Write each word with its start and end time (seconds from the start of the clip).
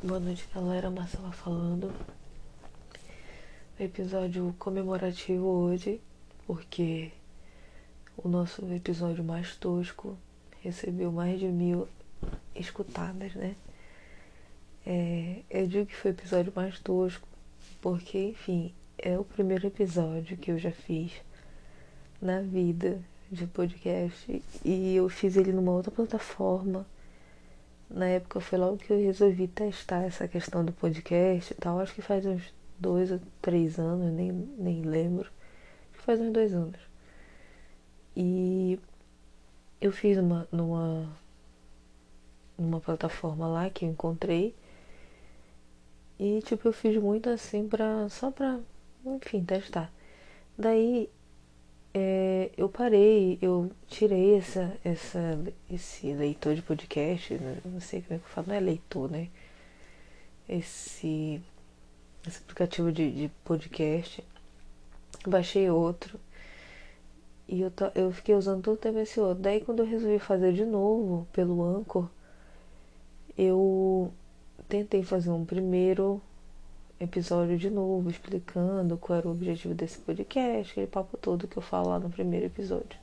Boa 0.00 0.20
noite, 0.20 0.48
galera. 0.54 0.88
Marcela 0.92 1.32
falando. 1.32 1.92
Episódio 3.80 4.54
comemorativo 4.56 5.44
hoje, 5.44 6.00
porque 6.46 7.10
o 8.16 8.28
nosso 8.28 8.64
episódio 8.72 9.24
mais 9.24 9.56
tosco 9.56 10.16
recebeu 10.60 11.10
mais 11.10 11.40
de 11.40 11.48
mil 11.48 11.88
escutadas, 12.54 13.34
né? 13.34 13.56
É, 14.86 15.40
eu 15.50 15.66
digo 15.66 15.86
que 15.86 15.96
foi 15.96 16.12
o 16.12 16.14
episódio 16.14 16.52
mais 16.54 16.78
tosco, 16.78 17.26
porque, 17.82 18.28
enfim, 18.28 18.72
é 18.96 19.18
o 19.18 19.24
primeiro 19.24 19.66
episódio 19.66 20.36
que 20.36 20.52
eu 20.52 20.58
já 20.60 20.70
fiz 20.70 21.10
na 22.22 22.40
vida 22.40 23.02
de 23.32 23.48
podcast 23.48 24.40
e 24.64 24.94
eu 24.94 25.08
fiz 25.08 25.36
ele 25.36 25.50
numa 25.50 25.72
outra 25.72 25.90
plataforma 25.90 26.86
na 27.90 28.06
época 28.06 28.40
foi 28.40 28.58
logo 28.58 28.76
que 28.78 28.92
eu 28.92 28.98
resolvi 28.98 29.48
testar 29.48 30.02
essa 30.04 30.28
questão 30.28 30.64
do 30.64 30.72
podcast 30.72 31.52
e 31.52 31.56
tal. 31.56 31.80
Acho 31.80 31.94
que 31.94 32.02
faz 32.02 32.26
uns 32.26 32.52
dois 32.78 33.10
ou 33.10 33.20
três 33.40 33.78
anos, 33.78 34.12
nem, 34.12 34.30
nem 34.32 34.82
lembro. 34.82 35.30
Acho 35.90 35.98
que 35.98 36.04
faz 36.04 36.20
uns 36.20 36.32
dois 36.32 36.52
anos. 36.54 36.80
E 38.16 38.78
eu 39.80 39.92
fiz 39.92 40.18
uma, 40.18 40.46
numa, 40.52 41.08
numa 42.58 42.80
plataforma 42.80 43.46
lá 43.48 43.70
que 43.70 43.84
eu 43.84 43.90
encontrei. 43.90 44.54
E 46.18 46.42
tipo, 46.42 46.68
eu 46.68 46.72
fiz 46.72 46.96
muito 47.00 47.30
assim 47.30 47.68
pra. 47.68 48.08
só 48.08 48.30
pra, 48.30 48.60
enfim, 49.06 49.44
testar. 49.44 49.92
Daí 50.58 51.08
é, 52.00 52.50
eu 52.56 52.68
parei, 52.68 53.38
eu 53.42 53.72
tirei 53.88 54.36
essa, 54.36 54.78
essa, 54.84 55.18
esse 55.68 56.12
leitor 56.12 56.54
de 56.54 56.62
podcast, 56.62 57.34
né? 57.34 57.58
não 57.64 57.80
sei 57.80 58.02
como 58.02 58.14
é 58.14 58.18
que 58.18 58.24
eu 58.24 58.30
falo, 58.30 58.46
não 58.48 58.54
é 58.54 58.60
leitor, 58.60 59.10
né? 59.10 59.28
Esse, 60.48 61.42
esse 62.26 62.38
aplicativo 62.38 62.92
de, 62.92 63.10
de 63.10 63.28
podcast, 63.44 64.22
baixei 65.26 65.68
outro 65.68 66.20
e 67.48 67.62
eu, 67.62 67.72
eu 67.94 68.12
fiquei 68.12 68.34
usando 68.36 68.62
todo 68.62 68.74
o 68.74 68.78
tempo 68.78 68.98
esse 68.98 69.18
outro. 69.18 69.42
Daí 69.42 69.60
quando 69.60 69.80
eu 69.80 69.86
resolvi 69.86 70.20
fazer 70.20 70.52
de 70.52 70.64
novo 70.64 71.26
pelo 71.32 71.64
Anchor, 71.64 72.08
eu 73.36 74.12
tentei 74.68 75.02
fazer 75.02 75.30
um 75.30 75.44
primeiro 75.44 76.22
episódio 77.00 77.56
de 77.56 77.70
novo, 77.70 78.10
explicando 78.10 78.96
qual 78.96 79.18
era 79.18 79.28
o 79.28 79.32
objetivo 79.32 79.74
desse 79.74 79.98
podcast, 79.98 80.72
aquele 80.72 80.86
papo 80.86 81.16
todo 81.16 81.46
que 81.46 81.56
eu 81.56 81.62
falo 81.62 81.90
lá 81.90 81.98
no 81.98 82.10
primeiro 82.10 82.46
episódio. 82.46 82.98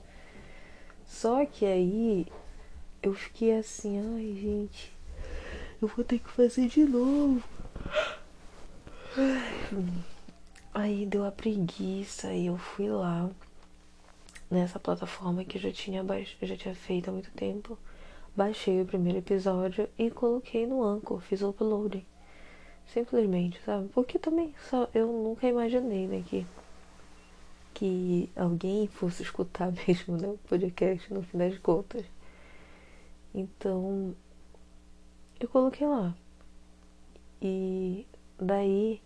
Só 1.06 1.46
que 1.46 1.66
aí 1.66 2.28
eu 3.02 3.14
fiquei 3.14 3.58
assim, 3.58 4.00
ai 4.00 4.36
gente, 4.42 4.92
eu 5.82 5.88
vou 5.88 6.04
ter 6.04 6.20
que 6.20 6.30
fazer 6.30 6.68
de 6.68 6.84
novo. 6.86 7.44
Aí 10.74 11.06
deu 11.06 11.26
a 11.26 11.32
preguiça 11.32 12.34
e 12.34 12.48
eu 12.48 12.58
fui 12.58 12.90
lá 12.90 13.30
nessa 14.52 14.80
plataforma 14.80 15.46
que 15.46 15.58
eu 15.58 15.62
já 15.62 15.72
tinha 15.72 16.04
já 16.42 16.58
tinha 16.58 16.76
feito 16.76 17.10
há 17.10 17.14
muito 17.14 17.32
tempo. 17.32 17.78
Baixei 18.36 18.82
o 18.82 18.86
primeiro 18.86 19.20
episódio 19.20 19.88
e 19.98 20.12
coloquei 20.12 20.68
no 20.68 20.84
Anchor, 20.84 21.22
fiz 21.22 21.42
o 21.42 21.50
uploading. 21.50 22.06
Simplesmente, 22.88 23.60
sabe? 23.66 23.90
Porque 23.90 24.18
também 24.20 24.54
só 24.70 24.90
eu 24.94 25.08
nunca 25.08 25.48
imaginei, 25.48 26.08
né, 26.08 26.24
que, 26.26 26.46
que 27.74 28.30
alguém 28.36 28.88
fosse 28.88 29.24
escutar 29.24 29.72
mesmo 29.88 30.18
né, 30.18 30.28
o 30.28 30.38
podcast 30.48 31.14
no 31.14 31.22
fim 31.24 31.38
das 31.38 31.58
contas. 31.58 32.06
Então 33.34 34.16
eu 35.40 35.48
coloquei 35.50 35.88
lá. 35.88 36.16
E 37.42 38.08
daí 38.40 39.02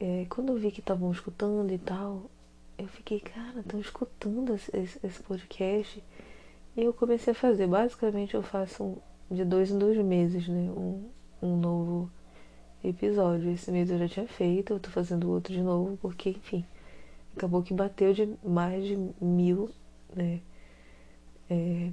é, 0.00 0.24
quando 0.30 0.54
eu 0.54 0.56
vi 0.56 0.70
que 0.70 0.80
estavam 0.80 1.12
escutando 1.12 1.70
e 1.70 1.78
tal, 1.78 2.30
eu 2.78 2.88
fiquei, 2.88 3.20
cara, 3.20 3.60
estão 3.60 3.78
escutando 3.78 4.54
esse, 4.54 4.98
esse, 5.04 5.22
podcast. 5.22 6.02
E 6.74 6.82
eu 6.82 6.94
comecei 6.94 7.32
a 7.32 7.36
fazer. 7.36 7.66
Basicamente 7.66 8.34
eu 8.34 8.42
faço 8.42 8.82
um, 8.82 8.96
de 9.30 9.44
dois 9.44 9.70
em 9.70 9.78
dois 9.78 9.98
meses, 9.98 10.48
né? 10.48 10.70
Um, 10.70 11.10
um 11.42 11.56
novo 11.56 12.10
episódio. 12.82 13.50
Esse 13.50 13.70
mês 13.70 13.90
eu 13.90 13.98
já 13.98 14.08
tinha 14.08 14.28
feito, 14.28 14.72
eu 14.72 14.80
tô 14.80 14.90
fazendo 14.90 15.30
outro 15.30 15.52
de 15.52 15.62
novo, 15.62 15.96
porque, 16.00 16.30
enfim, 16.30 16.64
acabou 17.36 17.62
que 17.62 17.74
bateu 17.74 18.12
de 18.12 18.28
mais 18.44 18.84
de 18.84 18.96
mil 19.20 19.70
né, 20.14 20.40
é, 21.48 21.90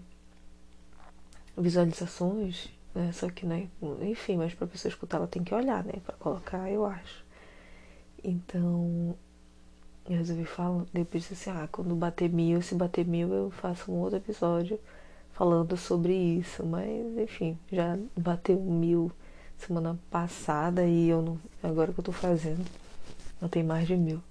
visualizações, 1.58 2.69
né? 2.94 3.12
Só 3.12 3.30
que, 3.30 3.46
né, 3.46 3.69
enfim, 4.02 4.38
mas 4.38 4.53
pra 4.53 4.68
pessoa 4.68 4.90
escutar 4.90 5.18
ela 5.18 5.28
tem 5.28 5.44
que 5.44 5.53
olhar, 5.53 5.84
né? 5.84 5.94
Pra 6.06 6.16
colocar, 6.16 6.69
eu 6.72 6.85
acho. 6.85 7.25
Então, 8.24 9.16
eu 10.09 10.18
resolvi 10.18 10.46
falar, 10.46 10.85
depois 10.94 11.24
disse 11.24 11.50
assim, 11.50 11.59
ah, 11.59 11.68
quando 11.72 11.96
bater 11.96 12.29
mil, 12.29 12.62
se 12.62 12.75
bater 12.75 13.06
mil, 13.06 13.34
eu 13.34 13.52
faço 13.52 13.91
um 13.91 13.96
outro 13.96 14.18
episódio 14.18 14.79
falando 15.34 15.75
sobre 15.78 16.14
isso. 16.14 16.66
Mas, 16.66 17.18
enfim, 17.18 17.58
já 17.72 17.97
bateu 18.18 18.59
mil 18.59 19.12
semana 19.57 20.00
passada 20.09 20.85
e 20.85 21.09
eu 21.09 21.22
não. 21.22 21.40
Agora 21.62 21.91
que 21.91 22.00
eu 22.00 22.03
tô 22.03 22.12
fazendo, 22.12 22.66
não 23.41 23.50
tem 23.50 23.63
mais 23.63 23.88
de 23.88 23.95
mil. 23.95 24.22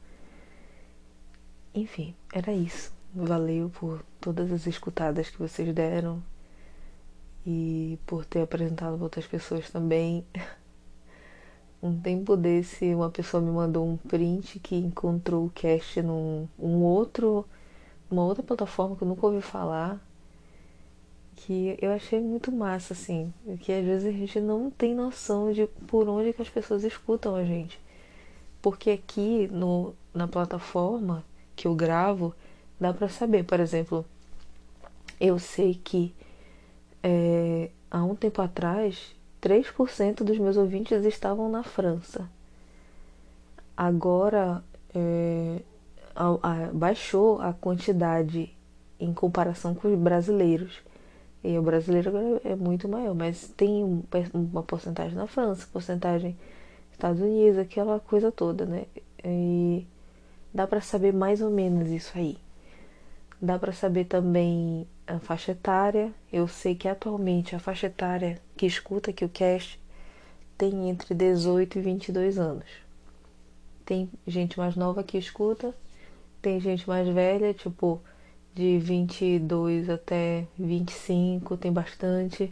Enfim, 1.74 2.14
era 2.32 2.52
isso. 2.52 2.92
Valeu 3.14 3.70
por 3.70 4.02
todas 4.20 4.50
as 4.52 4.66
escutadas 4.66 5.30
que 5.30 5.38
vocês 5.38 5.74
deram 5.74 6.22
e 7.46 7.98
por 8.06 8.24
ter 8.24 8.42
apresentado 8.42 9.00
outras 9.02 9.26
pessoas 9.26 9.70
também. 9.70 10.24
Um 11.82 12.00
tempo 12.00 12.38
desse, 12.38 12.94
uma 12.94 13.10
pessoa 13.10 13.40
me 13.40 13.50
mandou 13.50 13.86
um 13.86 13.98
print 13.98 14.58
que 14.58 14.74
encontrou 14.74 15.44
o 15.44 15.50
cast 15.50 16.00
num 16.00 16.48
um 16.58 16.82
outro, 16.82 17.46
uma 18.10 18.24
outra 18.24 18.42
plataforma 18.42 18.96
que 18.96 19.02
eu 19.02 19.08
nunca 19.08 19.26
ouvi 19.26 19.42
falar 19.42 20.00
que 21.36 21.78
eu 21.80 21.92
achei 21.92 22.20
muito 22.20 22.50
massa, 22.50 22.94
assim, 22.94 23.32
que 23.60 23.70
às 23.72 23.84
vezes 23.84 24.06
a 24.08 24.10
gente 24.10 24.40
não 24.40 24.70
tem 24.70 24.94
noção 24.94 25.52
de 25.52 25.66
por 25.86 26.08
onde 26.08 26.32
que 26.32 26.42
as 26.42 26.48
pessoas 26.48 26.82
escutam 26.82 27.36
a 27.36 27.44
gente. 27.44 27.78
Porque 28.62 28.90
aqui 28.90 29.46
no, 29.52 29.94
na 30.12 30.26
plataforma 30.26 31.22
que 31.54 31.68
eu 31.68 31.74
gravo, 31.74 32.34
dá 32.80 32.92
pra 32.92 33.08
saber, 33.08 33.44
por 33.44 33.60
exemplo, 33.60 34.04
eu 35.20 35.38
sei 35.38 35.74
que 35.74 36.14
é, 37.02 37.70
há 37.90 38.02
um 38.02 38.14
tempo 38.14 38.42
atrás, 38.42 39.14
3% 39.40 40.24
dos 40.24 40.38
meus 40.38 40.56
ouvintes 40.56 41.04
estavam 41.04 41.50
na 41.50 41.62
França. 41.62 42.28
Agora 43.76 44.64
é, 44.94 45.60
a, 46.14 46.26
a, 46.42 46.72
baixou 46.72 47.40
a 47.40 47.52
quantidade 47.52 48.52
em 48.98 49.12
comparação 49.12 49.74
com 49.74 49.92
os 49.92 49.98
brasileiros. 49.98 50.80
E 51.46 51.56
o 51.56 51.62
brasileiro 51.62 52.08
agora 52.08 52.40
é 52.42 52.56
muito 52.56 52.88
maior, 52.88 53.14
mas 53.14 53.46
tem 53.56 54.02
uma 54.34 54.64
porcentagem 54.64 55.16
na 55.16 55.28
França, 55.28 55.64
porcentagem 55.72 56.36
Estados 56.90 57.22
Unidos, 57.22 57.56
aquela 57.56 58.00
coisa 58.00 58.32
toda, 58.32 58.66
né? 58.66 58.86
E 59.24 59.86
dá 60.52 60.66
para 60.66 60.80
saber 60.80 61.12
mais 61.12 61.40
ou 61.40 61.48
menos 61.48 61.88
isso 61.88 62.10
aí. 62.18 62.36
Dá 63.40 63.60
para 63.60 63.72
saber 63.72 64.06
também 64.06 64.88
a 65.06 65.20
faixa 65.20 65.52
etária. 65.52 66.12
Eu 66.32 66.48
sei 66.48 66.74
que 66.74 66.88
atualmente 66.88 67.54
a 67.54 67.60
faixa 67.60 67.86
etária 67.86 68.40
que 68.56 68.66
escuta 68.66 69.12
aqui 69.12 69.24
o 69.24 69.28
cast 69.28 69.80
tem 70.58 70.90
entre 70.90 71.14
18 71.14 71.78
e 71.78 71.80
22 71.80 72.40
anos. 72.40 72.66
Tem 73.84 74.10
gente 74.26 74.58
mais 74.58 74.74
nova 74.74 75.04
que 75.04 75.16
escuta, 75.16 75.72
tem 76.42 76.58
gente 76.58 76.88
mais 76.88 77.06
velha, 77.06 77.54
tipo 77.54 78.02
de 78.56 78.78
22 78.78 79.90
até 79.90 80.46
25, 80.58 81.58
tem 81.58 81.70
bastante. 81.70 82.50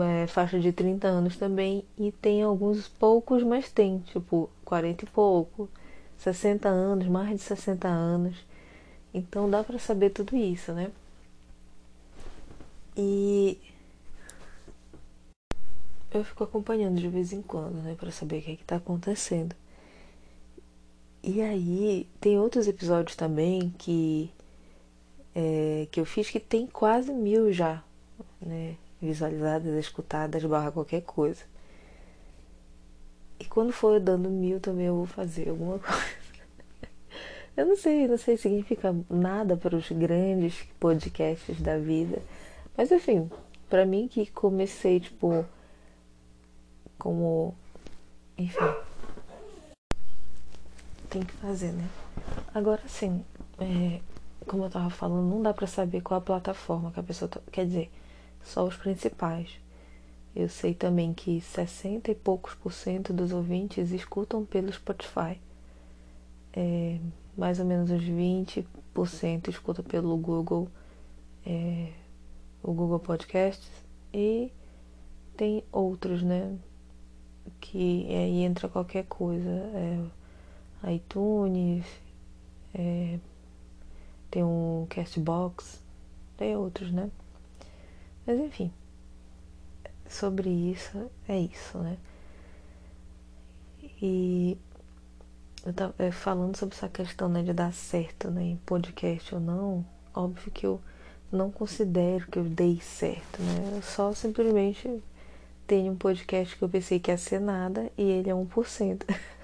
É, 0.00 0.26
faixa 0.26 0.58
de 0.58 0.72
30 0.72 1.08
anos 1.08 1.36
também. 1.36 1.84
E 1.98 2.10
tem 2.10 2.42
alguns 2.42 2.88
poucos, 2.88 3.42
mas 3.42 3.70
tem, 3.70 3.98
tipo 4.00 4.48
40 4.64 5.04
e 5.04 5.08
pouco, 5.08 5.68
60 6.16 6.68
anos, 6.68 7.06
mais 7.06 7.28
de 7.30 7.38
60 7.38 7.86
anos. 7.86 8.36
Então 9.12 9.48
dá 9.50 9.62
para 9.62 9.78
saber 9.78 10.10
tudo 10.10 10.34
isso, 10.36 10.72
né? 10.72 10.90
E 12.96 13.58
eu 16.10 16.24
fico 16.24 16.44
acompanhando 16.44 16.98
de 16.98 17.08
vez 17.08 17.32
em 17.32 17.42
quando, 17.42 17.74
né, 17.82 17.94
para 17.98 18.10
saber 18.10 18.38
o 18.38 18.42
que 18.42 18.52
é 18.52 18.56
que 18.56 18.64
tá 18.64 18.76
acontecendo. 18.76 19.54
E 21.22 21.40
aí 21.42 22.08
tem 22.20 22.38
outros 22.38 22.66
episódios 22.66 23.16
também 23.16 23.72
que 23.78 24.30
é, 25.34 25.86
que 25.90 26.00
eu 26.00 26.04
fiz 26.04 26.30
que 26.30 26.40
tem 26.40 26.66
quase 26.66 27.12
mil 27.12 27.52
já, 27.52 27.82
né? 28.40 28.76
Visualizadas, 29.00 29.74
escutadas, 29.74 30.44
barra 30.44 30.70
qualquer 30.70 31.02
coisa. 31.02 31.42
E 33.40 33.44
quando 33.44 33.72
for 33.72 33.98
dando 33.98 34.30
mil 34.30 34.60
também 34.60 34.86
eu 34.86 34.96
vou 34.96 35.06
fazer 35.06 35.48
alguma 35.48 35.78
coisa. 35.80 36.22
Eu 37.56 37.66
não 37.66 37.76
sei, 37.76 38.08
não 38.08 38.16
sei, 38.16 38.36
significa 38.36 38.94
nada 39.10 39.56
para 39.56 39.76
os 39.76 39.90
grandes 39.90 40.62
podcasts 40.80 41.60
da 41.60 41.76
vida. 41.76 42.22
Mas 42.76 42.90
enfim, 42.90 43.30
para 43.68 43.84
mim 43.84 44.08
que 44.08 44.26
comecei, 44.26 45.00
tipo, 45.00 45.44
como. 46.98 47.54
Enfim. 48.38 48.74
Tem 51.10 51.22
que 51.22 51.32
fazer, 51.34 51.72
né? 51.72 51.88
Agora 52.54 52.80
sim, 52.86 53.22
é, 53.60 54.00
como 54.46 54.64
eu 54.64 54.70
tava 54.70 54.90
falando, 54.90 55.28
não 55.28 55.42
dá 55.42 55.52
pra 55.52 55.66
saber 55.66 56.00
qual 56.00 56.18
a 56.18 56.22
plataforma 56.22 56.90
que 56.90 57.00
a 57.00 57.02
pessoa. 57.02 57.28
Tá, 57.28 57.40
quer 57.50 57.66
dizer, 57.66 57.90
só 58.42 58.64
os 58.64 58.76
principais. 58.76 59.60
Eu 60.34 60.48
sei 60.48 60.74
também 60.74 61.12
que 61.12 61.40
60 61.40 62.10
e 62.10 62.14
poucos 62.14 62.54
por 62.54 62.72
cento 62.72 63.12
dos 63.12 63.32
ouvintes 63.32 63.90
escutam 63.90 64.44
pelo 64.44 64.72
Spotify. 64.72 65.38
É, 66.54 66.98
mais 67.36 67.58
ou 67.58 67.66
menos 67.66 67.90
uns 67.90 68.02
20% 68.02 69.48
escuta 69.48 69.82
pelo 69.82 70.16
Google, 70.16 70.68
é, 71.46 71.92
o 72.62 72.72
Google 72.72 72.98
Podcasts. 72.98 73.70
E 74.12 74.50
tem 75.36 75.64
outros, 75.70 76.22
né? 76.22 76.56
Que 77.60 78.06
aí 78.08 78.42
entra 78.42 78.68
qualquer 78.68 79.04
coisa. 79.04 79.50
É, 79.50 80.22
iTunes, 80.94 81.84
é, 82.74 83.18
tem 84.32 84.42
um 84.42 84.86
Castbox, 84.88 85.78
tem 86.38 86.56
outros, 86.56 86.90
né? 86.90 87.10
Mas 88.26 88.40
enfim, 88.40 88.72
sobre 90.08 90.48
isso, 90.48 91.10
é 91.28 91.38
isso, 91.38 91.78
né? 91.78 91.98
E 94.00 94.56
eu 95.66 95.72
tava 95.74 95.94
é, 95.98 96.10
falando 96.10 96.56
sobre 96.56 96.74
essa 96.74 96.88
questão 96.88 97.28
né, 97.28 97.42
de 97.42 97.52
dar 97.52 97.74
certo 97.74 98.30
né, 98.30 98.42
em 98.42 98.56
podcast 98.64 99.34
ou 99.34 99.40
não, 99.40 99.84
óbvio 100.14 100.50
que 100.50 100.66
eu 100.66 100.80
não 101.30 101.50
considero 101.50 102.26
que 102.26 102.38
eu 102.38 102.44
dei 102.44 102.80
certo, 102.80 103.42
né? 103.42 103.76
Eu 103.76 103.82
só 103.82 104.14
simplesmente 104.14 104.88
tenho 105.66 105.92
um 105.92 105.96
podcast 105.96 106.56
que 106.56 106.62
eu 106.64 106.70
pensei 106.70 106.98
que 106.98 107.10
ia 107.10 107.18
ser 107.18 107.38
nada 107.38 107.92
e 107.98 108.02
ele 108.02 108.30
é 108.30 108.34
1%. 108.34 109.02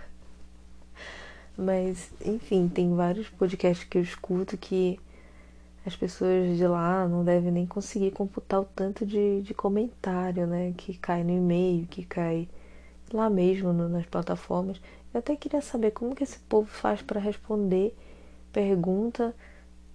Mas, 1.60 2.12
enfim, 2.24 2.68
tem 2.68 2.94
vários 2.94 3.28
podcasts 3.28 3.84
que 3.84 3.98
eu 3.98 4.02
escuto 4.02 4.56
que 4.56 5.00
as 5.84 5.96
pessoas 5.96 6.56
de 6.56 6.64
lá 6.64 7.08
não 7.08 7.24
devem 7.24 7.50
nem 7.50 7.66
conseguir 7.66 8.12
computar 8.12 8.60
o 8.60 8.64
tanto 8.64 9.04
de, 9.04 9.42
de 9.42 9.52
comentário, 9.54 10.46
né? 10.46 10.72
Que 10.76 10.96
cai 10.96 11.24
no 11.24 11.32
e-mail, 11.32 11.84
que 11.88 12.04
cai 12.04 12.48
lá 13.12 13.28
mesmo 13.28 13.72
no, 13.72 13.88
nas 13.88 14.06
plataformas. 14.06 14.80
Eu 15.12 15.18
até 15.18 15.34
queria 15.34 15.60
saber 15.60 15.90
como 15.90 16.14
que 16.14 16.22
esse 16.22 16.38
povo 16.38 16.68
faz 16.68 17.02
para 17.02 17.18
responder 17.18 17.92
pergunta 18.52 19.34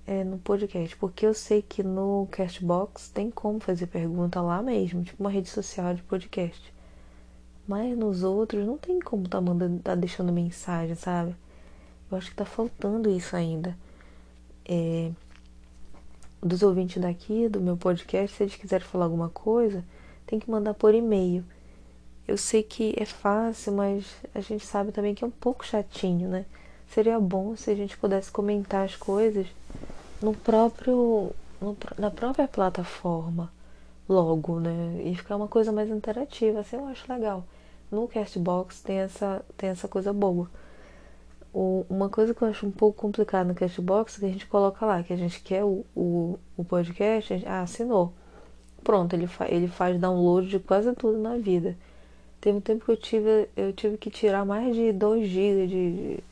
é, 0.05 0.21
no 0.21 0.37
podcast, 0.39 0.97
porque 0.97 1.25
eu 1.25 1.33
sei 1.33 1.61
que 1.61 1.81
no 1.81 2.27
Castbox 2.29 3.07
tem 3.07 3.31
como 3.31 3.61
fazer 3.61 3.87
pergunta 3.87 4.41
lá 4.41 4.61
mesmo, 4.61 5.01
tipo 5.03 5.23
uma 5.23 5.29
rede 5.29 5.47
social 5.49 5.93
de 5.93 6.03
podcast. 6.03 6.73
Mas 7.65 7.97
nos 7.97 8.21
outros 8.23 8.65
não 8.65 8.77
tem 8.77 8.99
como 8.99 9.29
tá 9.29 9.39
mandando, 9.39 9.79
tá 9.79 9.95
deixando 9.95 10.33
mensagem, 10.33 10.95
sabe? 10.95 11.33
Eu 12.11 12.17
acho 12.17 12.29
que 12.29 12.35
tá 12.35 12.45
faltando 12.45 13.09
isso 13.09 13.35
ainda. 13.35 13.75
É, 14.65 15.11
dos 16.41 16.61
ouvintes 16.61 17.01
daqui, 17.01 17.47
do 17.47 17.61
meu 17.61 17.77
podcast, 17.77 18.35
se 18.35 18.43
eles 18.43 18.55
quiserem 18.55 18.85
falar 18.85 19.05
alguma 19.05 19.29
coisa, 19.29 19.83
tem 20.25 20.39
que 20.39 20.49
mandar 20.49 20.73
por 20.73 20.93
e-mail. 20.93 21.43
Eu 22.27 22.37
sei 22.37 22.63
que 22.63 22.93
é 22.97 23.05
fácil, 23.05 23.73
mas 23.73 24.05
a 24.33 24.39
gente 24.39 24.65
sabe 24.65 24.91
também 24.91 25.13
que 25.13 25.23
é 25.23 25.27
um 25.27 25.31
pouco 25.31 25.65
chatinho, 25.65 26.29
né? 26.29 26.45
Seria 26.87 27.19
bom 27.19 27.55
se 27.55 27.71
a 27.71 27.75
gente 27.75 27.97
pudesse 27.97 28.31
comentar 28.31 28.85
as 28.85 28.95
coisas 28.95 29.47
no 30.21 30.33
próprio 30.33 31.31
no, 31.59 31.75
na 31.97 32.11
própria 32.11 32.47
plataforma 32.47 33.51
logo, 34.07 34.59
né? 34.59 35.01
E 35.03 35.15
ficar 35.15 35.35
uma 35.35 35.47
coisa 35.47 35.71
mais 35.71 35.89
interativa, 35.89 36.59
assim 36.59 36.77
eu 36.77 36.87
acho 36.87 37.11
legal. 37.11 37.43
No 37.91 38.07
Castbox 38.07 38.81
tem 38.81 38.97
essa 38.99 39.43
tem 39.57 39.69
essa 39.69 39.87
coisa 39.87 40.13
boa. 40.13 40.49
Uma 41.53 42.09
coisa 42.09 42.33
que 42.33 42.41
eu 42.41 42.47
acho 42.47 42.65
um 42.65 42.71
pouco 42.71 42.99
complicada 42.99 43.45
no 43.45 43.53
Castbox 43.53 44.17
é 44.17 44.19
que 44.19 44.25
a 44.25 44.29
gente 44.29 44.47
coloca 44.47 44.83
lá 44.85 45.03
que 45.03 45.13
a 45.13 45.15
gente 45.15 45.39
quer 45.41 45.63
o, 45.63 45.85
o, 45.95 46.39
o 46.57 46.65
podcast, 46.65 47.31
gente, 47.31 47.47
ah, 47.47 47.61
assinou. 47.61 48.11
Pronto, 48.83 49.13
ele, 49.15 49.27
fa, 49.27 49.47
ele 49.47 49.67
faz 49.67 49.99
download 49.99 50.47
de 50.47 50.59
quase 50.59 50.91
tudo 50.93 51.19
na 51.19 51.37
vida. 51.37 51.77
Teve 52.41 52.57
um 52.57 52.61
tempo 52.61 52.83
que 52.83 52.91
eu 52.91 52.97
tive, 52.97 53.47
eu 53.55 53.71
tive 53.71 53.97
que 53.97 54.09
tirar 54.09 54.43
mais 54.45 54.75
de 54.75 54.91
2 54.91 55.29
GB 55.29 55.67
de, 55.67 56.23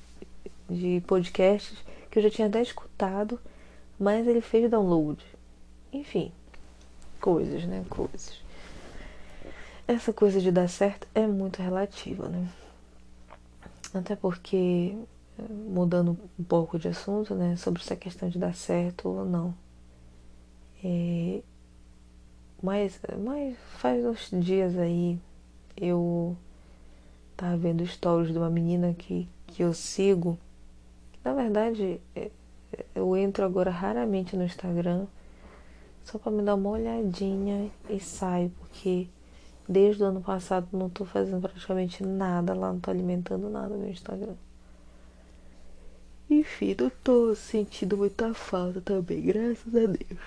de 0.70 1.02
podcasts 1.06 1.78
que 2.10 2.20
eu 2.20 2.24
já 2.24 2.30
tinha 2.30 2.48
até 2.48 2.62
escutado, 2.62 3.40
mas 4.00 4.28
ele 4.28 4.42
fez 4.42 4.70
download. 4.70 5.24
Enfim, 5.94 6.32
coisas, 7.22 7.64
né? 7.66 7.86
Coisas. 7.90 8.42
Essa 9.88 10.12
coisa 10.12 10.42
de 10.42 10.52
dar 10.52 10.68
certo 10.68 11.08
é 11.14 11.28
muito 11.28 11.62
relativa, 11.62 12.28
né? 12.28 12.50
Até 13.94 14.16
porque, 14.16 14.96
mudando 15.50 16.18
um 16.40 16.44
pouco 16.44 16.78
de 16.78 16.88
assunto, 16.88 17.36
né, 17.36 17.56
sobre 17.56 17.82
essa 17.82 17.96
questão 17.96 18.30
de 18.30 18.38
dar 18.40 18.54
certo 18.54 19.10
ou 19.10 19.26
não. 19.26 19.54
É, 20.84 21.42
mas, 22.62 23.00
mas 23.24 23.58
faz 23.78 24.06
uns 24.06 24.30
dias 24.44 24.78
aí 24.78 25.20
eu 25.76 26.36
tava 27.36 27.58
vendo 27.58 27.86
stories 27.86 28.32
de 28.32 28.38
uma 28.38 28.50
menina 28.50 28.94
que, 28.94 29.28
que 29.48 29.64
eu 29.64 29.74
sigo. 29.74 30.38
Na 31.24 31.34
verdade, 31.34 32.00
é, 32.16 32.32
eu 32.96 33.16
entro 33.16 33.46
agora 33.46 33.72
raramente 33.72 34.36
no 34.36 34.44
Instagram 34.44 35.06
só 36.04 36.18
para 36.18 36.32
me 36.32 36.42
dar 36.42 36.56
uma 36.56 36.70
olhadinha 36.70 37.70
e 37.90 38.00
saio, 38.00 38.52
porque 38.60 39.08
Desde 39.72 40.04
o 40.04 40.08
ano 40.08 40.20
passado 40.20 40.68
não 40.74 40.90
tô 40.90 41.06
fazendo 41.06 41.40
praticamente 41.40 42.04
nada 42.04 42.54
lá, 42.54 42.74
não 42.74 42.80
tô 42.82 42.92
alimentando 42.92 43.50
nada 43.50 43.76
no 43.76 43.88
Instagram. 43.88 44.36
Enfim, 46.32 46.74
não 46.80 46.90
tô 47.04 47.36
sentindo 47.36 47.98
muita 47.98 48.34
falta 48.34 48.80
também, 48.80 49.22
graças 49.22 49.68
a 49.76 49.86
Deus. 49.86 50.20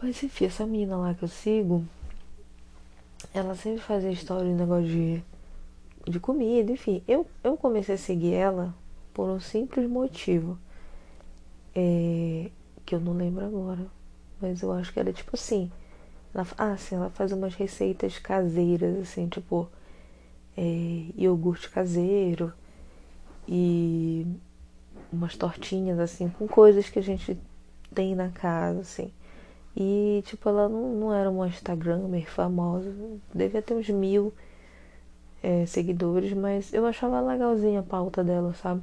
Mas 0.00 0.22
enfim, 0.22 0.46
essa 0.46 0.64
menina 0.64 0.96
lá 0.96 1.12
que 1.12 1.22
eu 1.22 1.28
sigo, 1.28 1.84
ela 3.34 3.54
sempre 3.54 3.82
fazia 3.82 4.10
história 4.10 4.48
de 4.48 4.54
negócio 4.54 4.86
de, 4.86 5.22
de 6.10 6.18
comida, 6.18 6.72
enfim. 6.72 7.02
Eu, 7.06 7.26
eu 7.42 7.58
comecei 7.58 7.96
a 7.96 7.98
seguir 7.98 8.32
ela 8.32 8.74
por 9.12 9.28
um 9.28 9.38
simples 9.38 9.86
motivo. 9.86 10.58
É, 11.74 12.50
que 12.86 12.94
eu 12.94 13.00
não 13.00 13.12
lembro 13.12 13.44
agora. 13.44 13.86
Mas 14.40 14.62
eu 14.62 14.72
acho 14.72 14.94
que 14.94 14.98
era 14.98 15.12
tipo 15.12 15.32
assim. 15.34 15.70
Ela, 16.32 16.46
ah, 16.56 16.76
sim, 16.78 16.94
ela 16.94 17.10
faz 17.10 17.32
umas 17.32 17.54
receitas 17.54 18.18
caseiras, 18.18 18.96
assim, 18.96 19.28
tipo 19.28 19.68
é, 20.56 21.04
iogurte 21.16 21.68
caseiro 21.68 22.50
e 23.46 24.26
umas 25.14 25.36
tortinhas, 25.36 25.98
assim, 25.98 26.28
com 26.28 26.46
coisas 26.46 26.88
que 26.88 26.98
a 26.98 27.02
gente 27.02 27.38
tem 27.94 28.14
na 28.14 28.28
casa, 28.30 28.80
assim. 28.80 29.12
E, 29.76 30.22
tipo, 30.26 30.48
ela 30.48 30.68
não, 30.68 30.94
não 30.94 31.14
era 31.14 31.30
uma 31.30 31.48
Instagramer 31.48 32.30
famosa, 32.30 32.92
devia 33.34 33.62
ter 33.62 33.74
uns 33.74 33.88
mil 33.88 34.32
é, 35.42 35.66
seguidores, 35.66 36.32
mas 36.32 36.72
eu 36.72 36.86
achava 36.86 37.20
legalzinha 37.20 37.80
a 37.80 37.82
pauta 37.82 38.24
dela, 38.24 38.54
sabe? 38.54 38.82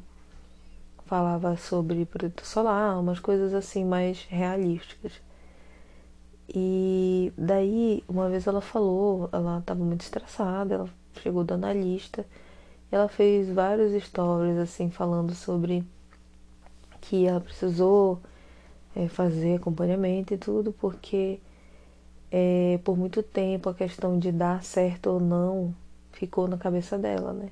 Falava 1.05 1.57
sobre 1.57 2.05
produto 2.05 2.45
solar, 2.45 2.99
umas 2.99 3.19
coisas 3.19 3.53
assim 3.53 3.83
mais 3.85 4.25
realísticas. 4.29 5.13
E 6.53 7.31
daí, 7.37 8.03
uma 8.07 8.29
vez 8.29 8.45
ela 8.45 8.61
falou, 8.61 9.29
ela 9.31 9.59
estava 9.59 9.83
muito 9.83 10.01
estressada, 10.01 10.75
ela 10.75 10.89
chegou 11.21 11.43
do 11.43 11.53
analista, 11.53 12.25
ela 12.91 13.07
fez 13.07 13.49
vários 13.49 13.93
stories 14.03 14.57
assim 14.57 14.89
falando 14.91 15.33
sobre 15.33 15.85
que 17.01 17.25
ela 17.27 17.41
precisou 17.41 18.21
é, 18.95 19.07
fazer 19.07 19.55
acompanhamento 19.55 20.33
e 20.33 20.37
tudo, 20.37 20.71
porque 20.73 21.39
é, 22.31 22.79
por 22.83 22.97
muito 22.97 23.23
tempo 23.23 23.69
a 23.69 23.73
questão 23.73 24.17
de 24.19 24.31
dar 24.31 24.63
certo 24.63 25.07
ou 25.07 25.19
não 25.19 25.75
ficou 26.13 26.47
na 26.47 26.57
cabeça 26.57 26.97
dela, 26.97 27.33
né? 27.33 27.49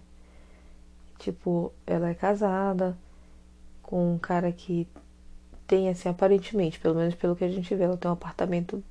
Tipo, 1.17 1.73
ela 1.85 2.09
é 2.09 2.13
casada 2.13 2.97
com 3.83 4.13
um 4.13 4.17
cara 4.17 4.51
que 4.51 4.87
tem, 5.67 5.89
assim, 5.89 6.09
aparentemente, 6.09 6.79
pelo 6.79 6.95
menos 6.95 7.15
pelo 7.15 7.35
que 7.35 7.43
a 7.43 7.49
gente 7.49 7.75
vê, 7.75 7.83
ela 7.83 7.97
tem 7.97 8.09
um 8.09 8.13
apartamento 8.13 8.83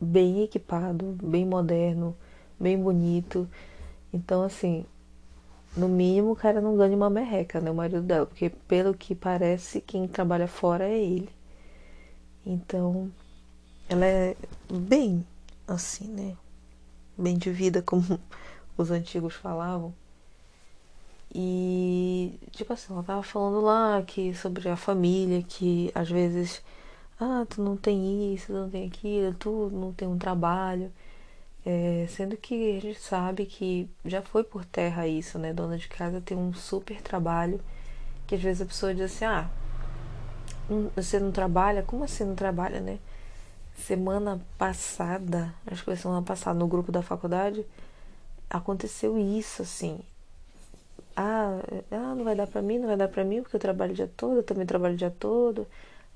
bem 0.00 0.42
equipado, 0.42 1.16
bem 1.22 1.44
moderno, 1.46 2.16
bem 2.58 2.78
bonito. 2.78 3.48
Então, 4.12 4.42
assim, 4.42 4.86
no 5.76 5.88
mínimo 5.88 6.32
o 6.32 6.36
cara 6.36 6.60
não 6.60 6.76
ganha 6.76 6.96
uma 6.96 7.10
merreca, 7.10 7.60
né? 7.60 7.70
O 7.70 7.74
marido 7.74 8.02
dela, 8.02 8.26
porque 8.26 8.50
pelo 8.50 8.94
que 8.94 9.14
parece, 9.14 9.80
quem 9.80 10.06
trabalha 10.08 10.46
fora 10.48 10.88
é 10.88 10.98
ele. 10.98 11.28
Então, 12.46 13.10
ela 13.88 14.04
é 14.04 14.36
bem 14.70 15.26
assim, 15.66 16.08
né? 16.08 16.36
Bem 17.16 17.36
de 17.36 17.50
vida, 17.50 17.82
como 17.82 18.20
os 18.76 18.90
antigos 18.90 19.34
falavam. 19.34 19.94
E, 21.34 22.38
tipo 22.52 22.72
assim, 22.72 22.92
ela 22.92 23.02
tava 23.02 23.22
falando 23.22 23.60
lá 23.60 24.02
que 24.02 24.32
sobre 24.34 24.68
a 24.68 24.76
família, 24.76 25.42
que 25.42 25.90
às 25.94 26.08
vezes, 26.08 26.62
ah, 27.18 27.44
tu 27.48 27.60
não 27.62 27.76
tem 27.76 28.34
isso, 28.34 28.46
tu 28.48 28.52
não 28.52 28.70
tem 28.70 28.86
aquilo, 28.86 29.34
tu 29.34 29.70
não 29.72 29.92
tem 29.92 30.06
um 30.06 30.18
trabalho. 30.18 30.92
É, 31.66 32.06
sendo 32.10 32.36
que 32.36 32.76
a 32.76 32.80
gente 32.80 33.00
sabe 33.00 33.46
que 33.46 33.88
já 34.04 34.20
foi 34.20 34.44
por 34.44 34.64
terra 34.64 35.08
isso, 35.08 35.38
né? 35.38 35.52
Dona 35.52 35.78
de 35.78 35.88
casa 35.88 36.20
tem 36.20 36.36
um 36.36 36.52
super 36.52 37.00
trabalho 37.00 37.60
que 38.26 38.34
às 38.34 38.42
vezes 38.42 38.62
a 38.62 38.66
pessoa 38.66 38.94
diz 38.94 39.04
assim, 39.04 39.24
ah, 39.24 39.48
você 40.94 41.18
não 41.18 41.30
trabalha? 41.32 41.82
Como 41.82 42.04
assim 42.04 42.24
não 42.24 42.34
trabalha, 42.34 42.80
né? 42.80 42.98
Semana 43.76 44.40
passada, 44.58 45.54
acho 45.66 45.80
que 45.80 45.86
foi 45.86 45.96
semana 45.96 46.22
passada, 46.22 46.58
no 46.58 46.66
grupo 46.66 46.92
da 46.92 47.02
faculdade, 47.02 47.66
aconteceu 48.48 49.18
isso, 49.18 49.62
assim. 49.62 50.00
Ah, 51.16 51.60
ah 51.90 52.14
não 52.14 52.24
vai 52.24 52.34
dar 52.34 52.46
pra 52.46 52.62
mim, 52.62 52.78
não 52.78 52.88
vai 52.88 52.96
dar 52.96 53.08
pra 53.08 53.24
mim, 53.24 53.42
porque 53.42 53.56
eu 53.56 53.60
trabalho 53.60 53.92
o 53.92 53.94
dia 53.94 54.10
todo, 54.16 54.36
eu 54.36 54.42
também 54.42 54.66
trabalho 54.66 54.94
o 54.94 54.96
dia 54.96 55.10
todo. 55.10 55.66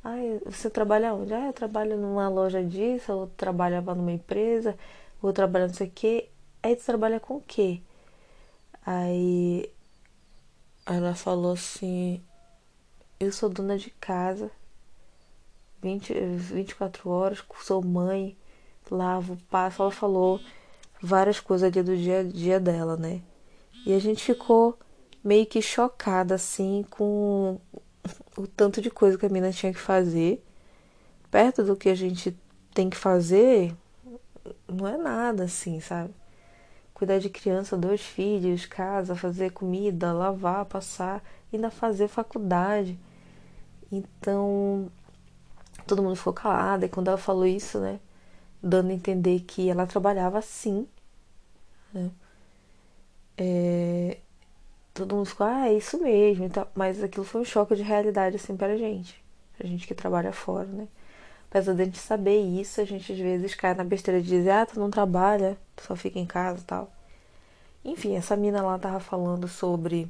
Ah, 0.05 0.17
você 0.47 0.71
trabalha 0.71 1.15
onde? 1.15 1.35
Ah, 1.35 1.47
eu 1.47 1.53
trabalho 1.53 1.97
numa 1.97 2.29
loja 2.29 2.63
disso, 2.63 3.13
ou 3.13 3.27
trabalhava 3.29 3.95
numa 3.95 4.13
empresa, 4.13 4.77
ou 5.23 5.33
trabalho 5.33 5.69
não 5.69 5.75
sei 5.75 5.89
o 5.89 5.93
quê. 5.95 6.31
Aí 6.63 6.75
você 6.75 6.85
trabalha 6.85 7.21
com 7.21 7.37
o 7.37 7.41
quê? 7.41 7.81
Aí 8.85 9.71
ela 10.87 11.15
falou 11.15 11.53
assim, 11.53 12.23
eu 13.21 13.33
sou 13.33 13.49
dona 13.49 13.77
de 13.77 13.91
casa, 13.91 14.51
20, 15.83 16.15
24 16.15 17.11
horas, 17.11 17.45
sou 17.61 17.85
mãe, 17.85 18.37
lavo, 18.91 19.37
passo. 19.51 19.83
Ela 19.83 19.91
falou 19.91 20.41
várias 21.01 21.41
coisas 21.41 21.69
ali 21.71 21.83
do 21.83 21.97
dia 21.97 22.21
a 22.21 22.25
dia 22.25 22.59
dela, 22.61 22.97
né? 22.97 23.23
E 23.87 23.93
a 23.93 23.99
gente 23.99 24.25
ficou 24.25 24.79
meio 25.23 25.47
que 25.47 25.61
chocada, 25.63 26.35
assim, 26.35 26.85
com 26.91 27.61
o 28.37 28.47
tanto 28.47 28.81
de 28.81 28.91
coisa 28.91 29.19
que 29.19 29.27
a 29.27 29.29
mina 29.29 29.53
tinha 29.53 29.73
que 29.73 29.81
fazer. 29.81 30.45
Perto 31.31 31.63
do 31.63 31.77
que 31.77 31.89
a 31.89 31.95
gente 31.95 32.37
tem 32.73 32.89
que 32.89 32.97
fazer, 32.97 33.75
não 34.69 34.87
é 34.87 34.97
nada 34.97 35.45
assim, 35.45 35.81
sabe? 35.81 36.15
Cuidar 36.95 37.19
de 37.19 37.31
criança, 37.31 37.77
dois 37.77 38.03
filhos, 38.03 38.67
casa, 38.67 39.17
fazer 39.17 39.53
comida, 39.53 40.13
lavar, 40.13 40.65
passar, 40.67 41.23
ainda 41.53 41.71
fazer 41.71 42.09
faculdade. 42.09 42.99
Então, 43.91 44.91
todo 45.87 46.03
mundo 46.03 46.17
ficou 46.17 46.33
calado. 46.33 46.85
E 46.85 46.89
quando 46.89 47.09
ela 47.09 47.19
falou 47.19 47.47
isso, 47.47 47.79
né? 47.81 48.01
Dando 48.63 48.91
a 48.91 48.95
entender 48.95 49.41
que 49.41 49.71
ela 49.71 49.87
trabalhava 49.87 50.39
assim, 50.39 50.89
né? 51.93 52.11
É, 53.37 54.19
todo 54.93 55.15
mundo 55.15 55.27
ficou, 55.27 55.47
ah, 55.47 55.69
é 55.69 55.75
isso 55.75 55.99
mesmo. 56.03 56.45
Então, 56.45 56.67
mas 56.75 57.03
aquilo 57.03 57.25
foi 57.25 57.41
um 57.41 57.45
choque 57.45 57.77
de 57.77 57.83
realidade, 57.83 58.37
assim, 58.37 58.57
pra 58.57 58.77
gente. 58.77 59.23
Pra 59.57 59.67
gente 59.69 59.87
que 59.87 59.95
trabalha 59.95 60.33
fora, 60.33 60.67
né? 60.67 60.89
Apesar 61.51 61.75
de 61.75 61.83
a 61.83 61.85
gente 61.87 61.99
saber 61.99 62.39
isso, 62.41 62.81
a 62.81 62.85
gente 62.85 63.13
às 63.13 63.19
vezes 63.19 63.55
cai 63.55 63.75
na 63.75 63.85
besteira 63.85 64.21
de 64.21 64.29
dizer, 64.29 64.51
ah, 64.51 64.67
tu 64.67 64.79
não 64.79 64.91
trabalha, 64.91 65.57
tu 65.77 65.85
só 65.85 65.97
fica 65.97 66.19
em 66.19 66.27
casa 66.27 66.61
e 66.61 66.65
tal. 66.65 66.93
Enfim, 67.85 68.17
essa 68.17 68.37
mina 68.37 68.63
lá 68.63 68.79
tava 68.79 69.01
falando 69.01 69.49
sobre 69.49 70.09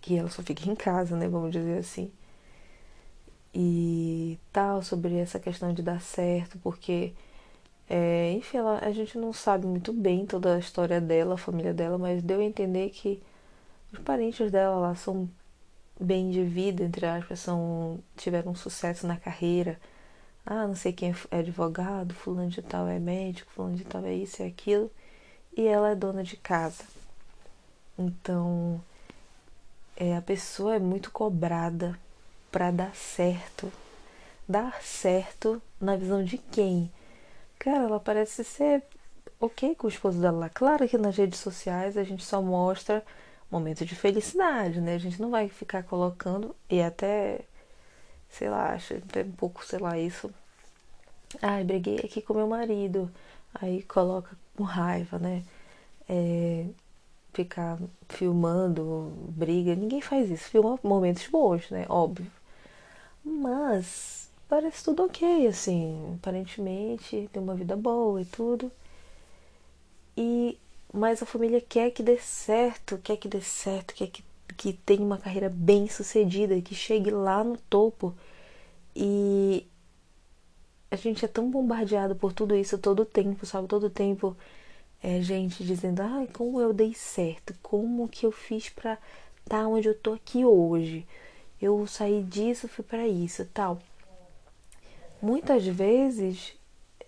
que 0.00 0.16
ela 0.16 0.30
só 0.30 0.42
fica 0.42 0.68
em 0.70 0.74
casa, 0.74 1.16
né? 1.16 1.28
Vamos 1.28 1.52
dizer 1.52 1.78
assim 1.78 2.10
e 3.54 4.38
tal, 4.52 4.82
sobre 4.82 5.16
essa 5.16 5.38
questão 5.40 5.72
de 5.72 5.82
dar 5.82 6.00
certo, 6.00 6.58
porque, 6.62 7.12
é, 7.88 8.32
enfim, 8.32 8.58
ela, 8.58 8.78
a 8.78 8.92
gente 8.92 9.18
não 9.18 9.32
sabe 9.32 9.66
muito 9.66 9.92
bem 9.92 10.26
toda 10.26 10.56
a 10.56 10.58
história 10.58 11.00
dela, 11.00 11.34
a 11.34 11.38
família 11.38 11.74
dela, 11.74 11.98
mas 11.98 12.22
deu 12.22 12.40
a 12.40 12.44
entender 12.44 12.90
que 12.90 13.20
os 13.92 13.98
parentes 14.00 14.50
dela 14.50 14.76
lá 14.76 14.94
são 14.94 15.28
bem 16.00 16.30
de 16.30 16.42
vida, 16.42 16.82
entre 16.82 17.06
aspas, 17.06 17.40
são, 17.40 18.00
tiveram 18.16 18.54
sucesso 18.54 19.06
na 19.06 19.16
carreira. 19.16 19.78
Ah, 20.44 20.66
não 20.66 20.74
sei 20.74 20.92
quem 20.92 21.14
é 21.30 21.38
advogado, 21.38 22.14
fulano 22.14 22.48
de 22.48 22.62
tal 22.62 22.88
é 22.88 22.98
médico, 22.98 23.50
fulano 23.52 23.76
de 23.76 23.84
tal 23.84 24.04
é 24.04 24.14
isso 24.14 24.42
e 24.42 24.46
aquilo. 24.46 24.90
E 25.56 25.66
ela 25.66 25.90
é 25.90 25.94
dona 25.94 26.22
de 26.22 26.36
casa. 26.36 26.84
Então, 27.98 28.80
é, 29.96 30.16
a 30.16 30.22
pessoa 30.22 30.76
é 30.76 30.78
muito 30.78 31.10
cobrada 31.10 31.98
para 32.50 32.70
dar 32.70 32.94
certo. 32.94 33.70
Dar 34.48 34.82
certo 34.82 35.60
na 35.80 35.96
visão 35.96 36.24
de 36.24 36.38
quem? 36.38 36.90
Cara, 37.58 37.84
ela 37.84 38.00
parece 38.00 38.42
ser 38.42 38.82
ok 39.38 39.74
com 39.74 39.86
o 39.86 39.90
esposo 39.90 40.20
dela. 40.20 40.48
Claro 40.48 40.88
que 40.88 40.96
nas 40.96 41.16
redes 41.16 41.38
sociais 41.40 41.96
a 41.96 42.02
gente 42.02 42.24
só 42.24 42.40
mostra 42.40 43.04
momentos 43.50 43.86
de 43.86 43.94
felicidade, 43.94 44.80
né? 44.80 44.94
A 44.94 44.98
gente 44.98 45.20
não 45.20 45.30
vai 45.30 45.48
ficar 45.48 45.82
colocando 45.82 46.54
e 46.68 46.80
até, 46.80 47.40
sei 48.30 48.48
lá, 48.50 48.74
acho 48.74 48.94
até 48.94 49.22
um 49.22 49.32
pouco, 49.32 49.64
sei 49.64 49.78
lá, 49.78 49.98
isso. 49.98 50.32
Ai, 51.42 51.64
briguei 51.64 51.98
aqui 51.98 52.22
com 52.22 52.34
meu 52.34 52.46
marido. 52.46 53.10
Aí 53.54 53.82
coloca 53.84 54.36
com 54.56 54.62
raiva, 54.64 55.18
né? 55.18 55.44
É, 56.08 56.66
ficar 57.32 57.78
filmando 58.08 59.12
briga. 59.30 59.74
Ninguém 59.74 60.00
faz 60.00 60.30
isso. 60.30 60.44
Filma 60.50 60.78
momentos 60.82 61.26
bons, 61.28 61.70
né? 61.70 61.86
Óbvio. 61.88 62.30
Mas 63.24 64.30
parece 64.48 64.84
tudo 64.84 65.04
ok, 65.04 65.46
assim. 65.46 66.16
Aparentemente 66.20 67.28
tem 67.32 67.42
uma 67.42 67.54
vida 67.54 67.76
boa 67.76 68.20
e 68.22 68.24
tudo. 68.24 68.72
E 70.16 70.58
mas 70.92 71.22
a 71.22 71.26
família 71.26 71.60
quer 71.60 71.90
que 71.90 72.02
dê 72.02 72.18
certo, 72.18 72.98
quer 72.98 73.16
que 73.16 73.28
dê 73.28 73.40
certo, 73.40 73.94
quer 73.94 74.08
que, 74.08 74.24
que 74.56 74.72
tenha 74.72 75.02
uma 75.02 75.18
carreira 75.18 75.48
bem 75.48 75.88
sucedida, 75.88 76.60
que 76.60 76.74
chegue 76.74 77.10
lá 77.10 77.44
no 77.44 77.56
topo. 77.56 78.14
E 78.94 79.66
a 80.90 80.96
gente 80.96 81.24
é 81.24 81.28
tão 81.28 81.50
bombardeado 81.50 82.16
por 82.16 82.32
tudo 82.32 82.56
isso 82.56 82.78
todo 82.78 83.04
tempo, 83.04 83.46
sabe? 83.46 83.68
Todo 83.68 83.88
tempo 83.90 84.36
é 85.02 85.20
gente 85.22 85.64
dizendo, 85.64 86.00
ai, 86.02 86.28
como 86.32 86.60
eu 86.60 86.72
dei 86.72 86.94
certo, 86.94 87.54
como 87.62 88.08
que 88.08 88.26
eu 88.26 88.32
fiz 88.32 88.68
pra 88.68 88.94
estar 89.44 89.62
tá 89.62 89.68
onde 89.68 89.88
eu 89.88 89.94
tô 89.98 90.12
aqui 90.14 90.44
hoje 90.44 91.06
eu 91.60 91.86
saí 91.86 92.22
disso, 92.22 92.68
fui 92.68 92.84
para 92.84 93.06
isso, 93.06 93.44
tal. 93.52 93.78
Muitas 95.20 95.66
vezes 95.66 96.54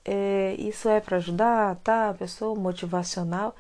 é, 0.05 0.55
isso 0.59 0.89
é 0.89 1.01
para 1.01 1.19
ajudar, 1.19 1.77
tá? 1.77 2.11
A 2.11 2.15
pessoa 2.15 2.59
motivacional, 2.59 3.55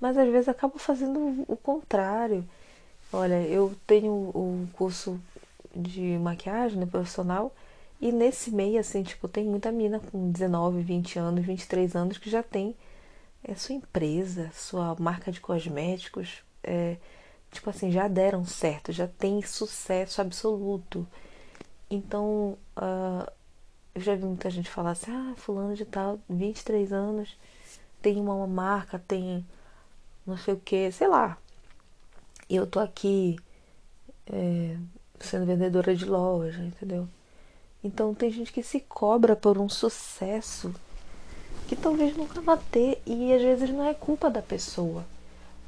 mas 0.00 0.16
às 0.16 0.28
vezes 0.30 0.48
acaba 0.48 0.78
fazendo 0.78 1.44
o 1.48 1.56
contrário. 1.56 2.44
Olha, 3.12 3.42
eu 3.42 3.74
tenho 3.86 4.12
o 4.12 4.68
curso 4.74 5.20
de 5.74 6.18
maquiagem 6.18 6.78
né, 6.78 6.86
profissional 6.86 7.52
e 8.00 8.12
nesse 8.12 8.50
meio, 8.50 8.78
assim, 8.78 9.02
tipo, 9.02 9.26
tem 9.28 9.44
muita 9.44 9.72
mina 9.72 9.98
com 9.98 10.30
19, 10.30 10.82
20 10.82 11.18
anos, 11.18 11.44
23 11.44 11.96
anos 11.96 12.18
que 12.18 12.30
já 12.30 12.42
tem 12.42 12.76
é, 13.42 13.54
sua 13.54 13.74
empresa, 13.74 14.50
sua 14.54 14.94
marca 14.98 15.32
de 15.32 15.40
cosméticos, 15.40 16.42
é, 16.62 16.96
tipo 17.50 17.70
assim, 17.70 17.90
já 17.90 18.06
deram 18.08 18.44
certo, 18.44 18.92
já 18.92 19.08
tem 19.08 19.42
sucesso 19.42 20.20
absoluto. 20.20 21.06
Então, 21.90 22.56
uh, 22.76 23.30
eu 23.98 24.02
já 24.02 24.14
vi 24.14 24.24
muita 24.24 24.48
gente 24.48 24.70
falar 24.70 24.92
assim, 24.92 25.10
ah, 25.10 25.34
fulano 25.36 25.74
de 25.74 25.84
tal, 25.84 26.20
23 26.30 26.92
anos, 26.92 27.36
tem 28.00 28.16
uma 28.16 28.46
marca, 28.46 28.98
tem 28.98 29.44
não 30.24 30.36
sei 30.36 30.54
o 30.54 30.60
que, 30.60 30.92
sei 30.92 31.08
lá. 31.08 31.36
E 32.48 32.54
eu 32.54 32.66
tô 32.66 32.78
aqui 32.78 33.36
é, 34.26 34.76
sendo 35.18 35.46
vendedora 35.46 35.96
de 35.96 36.04
loja, 36.04 36.62
entendeu? 36.62 37.08
Então 37.82 38.14
tem 38.14 38.30
gente 38.30 38.52
que 38.52 38.62
se 38.62 38.80
cobra 38.80 39.34
por 39.34 39.58
um 39.58 39.68
sucesso 39.68 40.72
que 41.66 41.74
talvez 41.74 42.16
nunca 42.16 42.40
vá 42.40 42.56
ter 42.56 43.02
e 43.04 43.32
às 43.32 43.42
vezes 43.42 43.70
não 43.70 43.84
é 43.84 43.94
culpa 43.94 44.30
da 44.30 44.40
pessoa. 44.40 45.04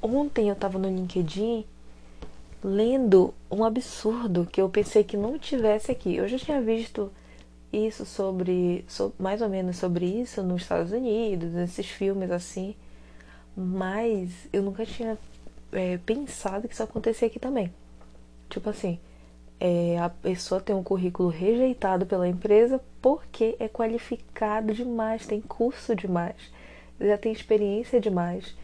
Ontem 0.00 0.48
eu 0.48 0.54
tava 0.54 0.78
no 0.78 0.88
LinkedIn 0.88 1.66
lendo 2.62 3.34
um 3.50 3.64
absurdo 3.64 4.46
que 4.46 4.60
eu 4.60 4.68
pensei 4.68 5.02
que 5.02 5.16
não 5.16 5.38
tivesse 5.38 5.90
aqui. 5.90 6.14
Eu 6.14 6.28
já 6.28 6.38
tinha 6.38 6.60
visto 6.60 7.10
isso 7.72 8.04
sobre, 8.04 8.84
sobre 8.88 9.14
mais 9.18 9.40
ou 9.42 9.48
menos 9.48 9.76
sobre 9.76 10.06
isso 10.06 10.42
nos 10.42 10.62
Estados 10.62 10.92
Unidos, 10.92 11.52
nesses 11.52 11.86
filmes 11.86 12.30
assim, 12.30 12.74
mas 13.56 14.30
eu 14.52 14.62
nunca 14.62 14.84
tinha 14.84 15.18
é, 15.72 15.98
pensado 15.98 16.66
que 16.66 16.74
isso 16.74 16.82
acontecia 16.82 17.28
aqui 17.28 17.38
também. 17.38 17.72
Tipo 18.48 18.70
assim, 18.70 18.98
é, 19.58 19.98
a 19.98 20.08
pessoa 20.08 20.60
tem 20.60 20.74
um 20.74 20.82
currículo 20.82 21.28
rejeitado 21.28 22.06
pela 22.06 22.28
empresa 22.28 22.80
porque 23.00 23.56
é 23.60 23.68
qualificado 23.68 24.74
demais, 24.74 25.26
tem 25.26 25.40
curso 25.40 25.94
demais, 25.94 26.36
já 27.00 27.16
tem 27.16 27.32
experiência 27.32 28.00
demais 28.00 28.54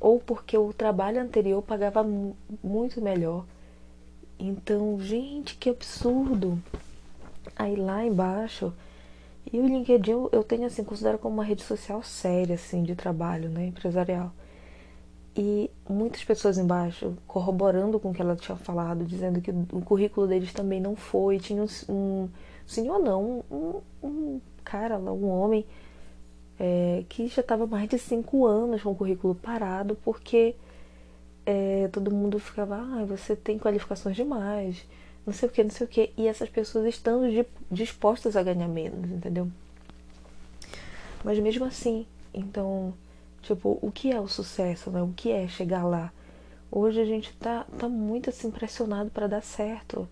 ou 0.00 0.20
porque 0.20 0.56
o 0.56 0.72
trabalho 0.72 1.20
anterior 1.20 1.62
pagava 1.62 2.04
muito 2.62 3.00
melhor. 3.00 3.44
Então, 4.38 5.00
gente, 5.00 5.56
que 5.56 5.70
absurdo. 5.70 6.62
Aí 7.54 7.76
lá 7.76 8.04
embaixo, 8.04 8.72
e 9.52 9.60
o 9.60 9.66
LinkedIn 9.66 10.28
eu 10.32 10.42
tenho 10.42 10.66
assim, 10.66 10.82
considero 10.82 11.18
como 11.18 11.34
uma 11.34 11.44
rede 11.44 11.62
social 11.62 12.02
séria 12.02 12.54
assim 12.56 12.82
de 12.82 12.94
trabalho, 12.96 13.48
né, 13.48 13.66
empresarial. 13.66 14.32
E 15.36 15.70
muitas 15.88 16.24
pessoas 16.24 16.56
embaixo 16.56 17.14
corroborando 17.26 18.00
com 18.00 18.10
o 18.10 18.14
que 18.14 18.22
ela 18.22 18.34
tinha 18.34 18.56
falado, 18.56 19.04
dizendo 19.04 19.40
que 19.40 19.50
o 19.50 19.82
currículo 19.82 20.26
deles 20.26 20.52
também 20.52 20.80
não 20.80 20.96
foi, 20.96 21.38
tinha 21.38 21.62
um, 21.62 21.66
um 21.88 22.28
senhor 22.66 22.98
não, 22.98 23.44
um, 23.50 23.80
um 24.02 24.40
cara 24.64 24.96
lá, 24.96 25.12
um 25.12 25.28
homem 25.28 25.64
é, 26.58 27.04
que 27.08 27.28
já 27.28 27.42
estava 27.42 27.66
mais 27.66 27.88
de 27.88 27.98
cinco 27.98 28.46
anos 28.46 28.82
com 28.82 28.92
o 28.92 28.94
currículo 28.96 29.34
parado, 29.34 29.94
porque 30.02 30.56
é, 31.44 31.88
todo 31.92 32.10
mundo 32.10 32.38
ficava, 32.38 32.76
ah, 32.76 33.04
você 33.04 33.36
tem 33.36 33.58
qualificações 33.58 34.16
demais, 34.16 34.84
não 35.26 35.32
sei 35.32 35.48
o 35.48 35.52
que, 35.52 35.62
não 35.62 35.70
sei 35.70 35.86
o 35.86 35.90
que, 35.90 36.12
e 36.16 36.28
essas 36.28 36.48
pessoas 36.48 36.86
estão 36.86 37.22
dispostas 37.70 38.36
a 38.36 38.42
ganhar 38.42 38.68
menos, 38.68 39.10
entendeu? 39.10 39.48
Mas 41.24 41.38
mesmo 41.38 41.64
assim, 41.64 42.06
então, 42.32 42.94
tipo, 43.42 43.78
o 43.82 43.90
que 43.90 44.12
é 44.12 44.20
o 44.20 44.28
sucesso, 44.28 44.90
né? 44.90 45.02
O 45.02 45.12
que 45.16 45.30
é 45.30 45.48
chegar 45.48 45.84
lá? 45.84 46.12
Hoje 46.70 47.00
a 47.00 47.04
gente 47.04 47.32
tá, 47.34 47.64
tá 47.78 47.88
muito 47.88 48.30
assim 48.30 48.50
pressionado 48.50 49.10
para 49.10 49.26
dar 49.26 49.42
certo. 49.42 50.08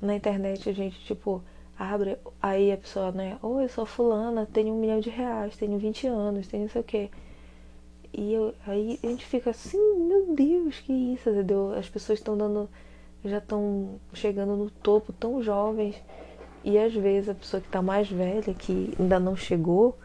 Na 0.00 0.14
internet 0.14 0.68
a 0.68 0.72
gente, 0.72 0.98
tipo, 1.04 1.42
abre, 1.78 2.18
aí 2.42 2.72
a 2.72 2.76
pessoa, 2.76 3.12
né? 3.12 3.38
Oi, 3.42 3.64
eu 3.64 3.68
sou 3.68 3.86
fulana, 3.86 4.46
tenho 4.52 4.74
um 4.74 4.80
milhão 4.80 5.00
de 5.00 5.10
reais, 5.10 5.56
tenho 5.56 5.78
20 5.78 6.06
anos, 6.06 6.48
tenho 6.48 6.64
não 6.64 6.70
sei 6.70 6.80
o 6.80 6.84
quê. 6.84 7.10
E 8.12 8.32
eu, 8.32 8.54
aí 8.66 8.98
a 9.02 9.06
gente 9.06 9.24
fica 9.24 9.50
assim, 9.50 9.78
meu 9.96 10.34
Deus, 10.34 10.80
que 10.80 10.92
isso, 10.92 11.30
entendeu? 11.30 11.72
As 11.74 11.88
pessoas 11.88 12.18
estão 12.18 12.36
dando, 12.36 12.68
já 13.24 13.38
estão 13.38 13.98
chegando 14.12 14.56
no 14.56 14.70
topo 14.70 15.12
tão 15.12 15.42
jovens. 15.42 15.96
E 16.64 16.78
às 16.78 16.92
vezes 16.94 17.28
a 17.28 17.34
pessoa 17.34 17.60
que 17.60 17.68
está 17.68 17.80
mais 17.80 18.10
velha, 18.10 18.52
que 18.54 18.94
ainda 18.98 19.18
não 19.18 19.36
chegou, 19.36 19.96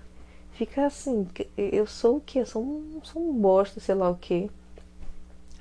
fica 0.53 0.85
assim, 0.85 1.27
eu 1.57 1.85
sou 1.85 2.17
o 2.17 2.21
quê? 2.21 2.39
Eu 2.39 2.45
sou 2.45 2.63
um, 2.63 2.99
sou 3.03 3.21
um 3.21 3.33
bosta, 3.33 3.79
sei 3.79 3.95
lá 3.95 4.09
o 4.09 4.15
quê. 4.15 4.49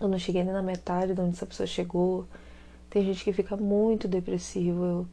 Eu 0.00 0.08
não 0.08 0.18
cheguei 0.18 0.42
nem 0.44 0.52
na 0.52 0.62
metade 0.62 1.14
de 1.14 1.20
onde 1.20 1.36
essa 1.36 1.46
pessoa 1.46 1.66
chegou. 1.66 2.26
Tem 2.90 3.04
gente 3.04 3.24
que 3.24 3.32
fica 3.32 3.56
muito 3.56 4.06
depressivo. 4.06 4.84
Eu 4.84 5.06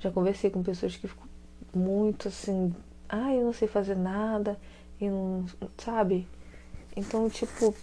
já 0.00 0.10
conversei 0.10 0.50
com 0.50 0.62
pessoas 0.62 0.96
que 0.96 1.06
ficam 1.06 1.26
muito 1.74 2.28
assim, 2.28 2.74
ah, 3.08 3.32
eu 3.34 3.44
não 3.44 3.52
sei 3.52 3.68
fazer 3.68 3.96
nada, 3.96 4.58
e 5.00 5.08
não, 5.08 5.44
sabe? 5.78 6.26
Então, 6.96 7.28
tipo, 7.28 7.74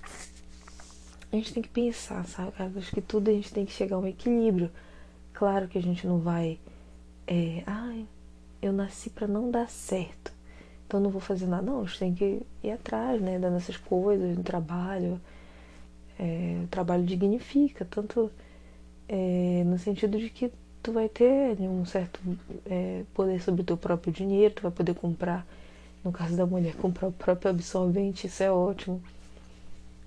a 1.33 1.39
gente 1.39 1.53
tem 1.53 1.63
que 1.63 1.69
pensar, 1.69 2.25
sabe? 2.25 2.53
Acho 2.77 2.91
que 2.91 3.01
tudo 3.01 3.29
a 3.29 3.33
gente 3.33 3.51
tem 3.51 3.65
que 3.65 3.71
chegar 3.71 3.95
a 3.95 3.99
um 3.99 4.07
equilíbrio. 4.07 4.69
Claro 5.33 5.67
que 5.67 5.77
a 5.77 5.81
gente 5.81 6.05
não 6.05 6.19
vai, 6.19 6.59
é, 7.25 7.63
ai, 7.65 8.05
eu 8.61 8.71
nasci 8.71 9.09
para 9.09 9.27
não 9.27 9.49
dar 9.49 9.67
certo, 9.67 10.31
então 10.85 10.99
não 10.99 11.09
vou 11.09 11.19
fazer 11.19 11.47
nada. 11.47 11.63
Não, 11.63 11.81
a 11.81 11.85
gente 11.85 11.99
tem 11.99 12.13
que 12.13 12.41
ir 12.63 12.71
atrás, 12.71 13.19
né, 13.19 13.39
das 13.39 13.51
nossas 13.51 13.77
coisas, 13.77 14.37
no 14.37 14.43
trabalho. 14.43 15.19
É, 16.19 16.61
o 16.63 16.67
trabalho 16.67 17.03
dignifica, 17.03 17.83
tanto 17.83 18.31
é, 19.09 19.63
no 19.65 19.79
sentido 19.79 20.19
de 20.19 20.29
que 20.29 20.51
tu 20.83 20.91
vai 20.91 21.09
ter 21.09 21.59
um 21.61 21.83
certo 21.85 22.19
é, 22.67 23.03
poder 23.13 23.41
sobre 23.41 23.61
o 23.61 23.65
teu 23.65 23.75
próprio 23.75 24.13
dinheiro, 24.13 24.53
tu 24.53 24.61
vai 24.61 24.71
poder 24.71 24.93
comprar 24.93 25.47
no 26.03 26.11
caso 26.11 26.35
da 26.35 26.45
mulher, 26.45 26.75
comprar 26.77 27.07
o 27.07 27.11
próprio 27.11 27.49
absorvente, 27.49 28.27
isso 28.27 28.43
é 28.43 28.51
ótimo. 28.51 29.01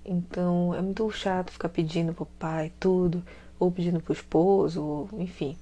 Então 0.07 0.73
é 0.73 0.81
muito 0.81 1.09
chato 1.11 1.51
ficar 1.51 1.69
pedindo 1.69 2.13
pro 2.13 2.25
pai 2.25 2.71
tudo, 2.79 3.21
ou 3.59 3.71
pedindo 3.71 3.99
pro 3.99 4.13
esposo, 4.13 4.81
ou, 4.81 5.09
enfim. 5.19 5.57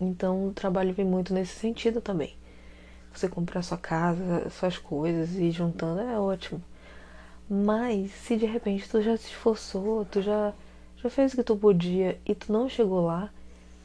Então 0.00 0.48
o 0.48 0.52
trabalho 0.52 0.92
vem 0.92 1.04
muito 1.04 1.32
nesse 1.32 1.54
sentido 1.54 2.00
também. 2.00 2.36
Você 3.12 3.28
comprar 3.28 3.62
sua 3.62 3.78
casa, 3.78 4.50
suas 4.50 4.76
coisas 4.76 5.36
e 5.36 5.44
ir 5.44 5.52
juntando 5.52 6.00
é 6.00 6.18
ótimo. 6.18 6.60
Mas 7.48 8.10
se 8.10 8.36
de 8.36 8.46
repente 8.46 8.88
tu 8.88 9.00
já 9.00 9.16
se 9.16 9.28
esforçou, 9.28 10.04
tu 10.04 10.20
já, 10.20 10.52
já 10.96 11.08
fez 11.08 11.32
o 11.32 11.36
que 11.36 11.44
tu 11.44 11.56
podia 11.56 12.18
e 12.26 12.34
tu 12.34 12.52
não 12.52 12.68
chegou 12.68 13.06
lá, 13.06 13.30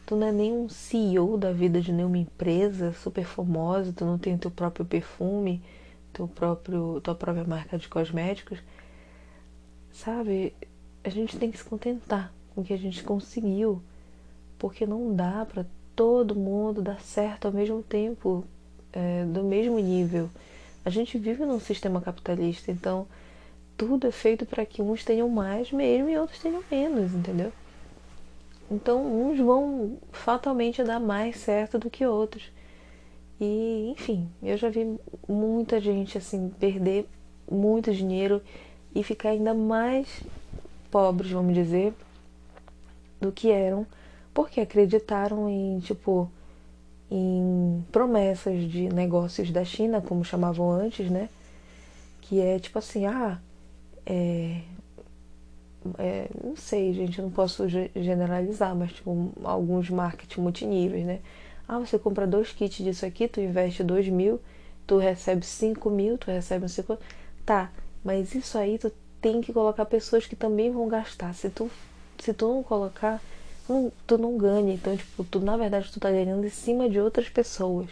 Tu 0.10 0.16
não 0.16 0.26
é 0.26 0.32
nem 0.32 0.52
um 0.52 0.68
CEO 0.68 1.38
da 1.38 1.52
vida 1.52 1.80
de 1.80 1.92
nenhuma 1.92 2.18
empresa 2.18 2.92
super 2.94 3.24
famosa, 3.24 3.94
tu 3.94 4.04
não 4.04 4.18
tem 4.18 4.36
teu 4.36 4.50
próprio 4.50 4.84
perfume, 4.84 5.62
teu 6.12 6.28
próprio, 6.28 7.00
tua 7.02 7.14
própria 7.14 7.44
marca 7.44 7.78
de 7.78 7.88
cosméticos. 7.88 8.58
Sabe? 9.92 10.54
A 11.04 11.10
gente 11.10 11.38
tem 11.38 11.52
que 11.52 11.58
se 11.58 11.64
contentar 11.64 12.34
com 12.54 12.62
o 12.62 12.64
que 12.64 12.74
a 12.74 12.78
gente 12.78 13.04
conseguiu, 13.04 13.82
porque 14.58 14.86
não 14.86 15.14
dá 15.16 15.46
para 15.46 15.66
todo 15.96 16.36
mundo 16.36 16.82
dar 16.82 17.02
certo 17.02 17.46
ao 17.46 17.52
mesmo 17.52 17.84
tempo, 17.84 18.46
é, 18.94 19.26
do 19.26 19.44
mesmo 19.44 19.80
nível. 19.80 20.30
A 20.84 20.90
gente 20.90 21.18
vive 21.18 21.46
num 21.46 21.60
sistema 21.60 22.02
capitalista, 22.02 22.72
então 22.72 23.08
tudo 23.78 24.08
é 24.08 24.12
feito 24.12 24.46
para 24.46 24.66
que 24.66 24.82
uns 24.82 25.04
tenham 25.04 25.30
mais 25.30 25.72
mesmo 25.72 26.10
e 26.10 26.18
outros 26.18 26.40
tenham 26.40 26.64
menos, 26.70 27.14
entendeu? 27.14 27.52
Então, 28.70 29.04
uns 29.04 29.40
vão 29.40 29.98
fatalmente 30.12 30.84
dar 30.84 31.00
mais 31.00 31.38
certo 31.38 31.80
do 31.80 31.90
que 31.90 32.06
outros. 32.06 32.52
E, 33.40 33.90
enfim, 33.92 34.30
eu 34.44 34.58
já 34.58 34.70
vi 34.70 35.00
muita 35.28 35.80
gente 35.80 36.18
assim 36.18 36.50
perder 36.60 37.08
muito 37.50 37.94
dinheiro 37.94 38.42
e 38.94 39.04
ficar 39.04 39.30
ainda 39.30 39.54
mais 39.54 40.22
pobres, 40.92 41.32
vamos 41.32 41.54
dizer, 41.54 41.94
do 43.20 43.32
que 43.32 43.52
eram, 43.52 43.86
porque 44.34 44.62
acreditaram 44.62 45.50
em, 45.50 45.80
tipo, 45.80 46.30
em 47.12 47.84
promessas 47.92 48.70
de 48.70 48.90
negócios 48.90 49.52
da 49.52 49.64
China, 49.64 50.02
como 50.02 50.24
chamavam 50.24 50.72
antes, 50.72 51.10
né? 51.10 51.30
Que 52.22 52.40
é 52.40 52.60
tipo 52.60 52.78
assim, 52.80 53.06
ah, 53.06 53.40
é, 54.06 54.62
é, 55.98 56.30
não 56.44 56.56
sei, 56.56 56.94
gente, 56.94 57.20
eu 57.20 57.26
não 57.26 57.32
posso 57.32 57.68
generalizar, 57.68 58.76
mas 58.76 58.92
tipo, 58.94 59.32
alguns 59.44 59.90
marketing 59.90 60.42
multiníveis, 60.42 61.06
né? 61.06 61.20
Ah, 61.68 61.80
você 61.80 62.00
compra 62.00 62.26
dois 62.26 62.52
kits 62.52 62.84
disso 62.84 63.06
aqui, 63.06 63.28
tu 63.28 63.40
investe 63.40 63.84
dois 63.84 64.08
mil, 64.08 64.40
tu 64.88 64.98
recebe 64.98 65.46
cinco 65.46 65.90
mil, 65.90 66.18
tu 66.18 66.32
recebe 66.32 66.68
cinco. 66.68 66.98
Tá, 67.46 67.72
mas 68.04 68.34
isso 68.34 68.58
aí 68.58 68.78
tu 68.78 68.92
tem 69.22 69.42
que 69.42 69.54
colocar 69.54 69.86
pessoas 69.86 70.26
que 70.26 70.36
também 70.36 70.72
vão 70.72 70.88
gastar. 70.88 71.34
Se 71.34 71.50
tu, 71.50 71.70
se 72.20 72.34
tu 72.34 72.48
não 72.48 72.64
colocar, 72.64 73.22
não, 73.68 73.92
tu 74.08 74.18
não 74.18 74.38
ganha. 74.38 74.74
Então, 74.74 74.96
tipo, 74.96 75.24
tu 75.24 75.40
na 75.40 75.58
verdade 75.58 75.92
tu 75.92 76.00
tá 76.00 76.10
ganhando 76.10 76.46
em 76.46 76.50
cima 76.50 76.90
de 76.90 77.00
outras 77.00 77.30
pessoas. 77.30 77.90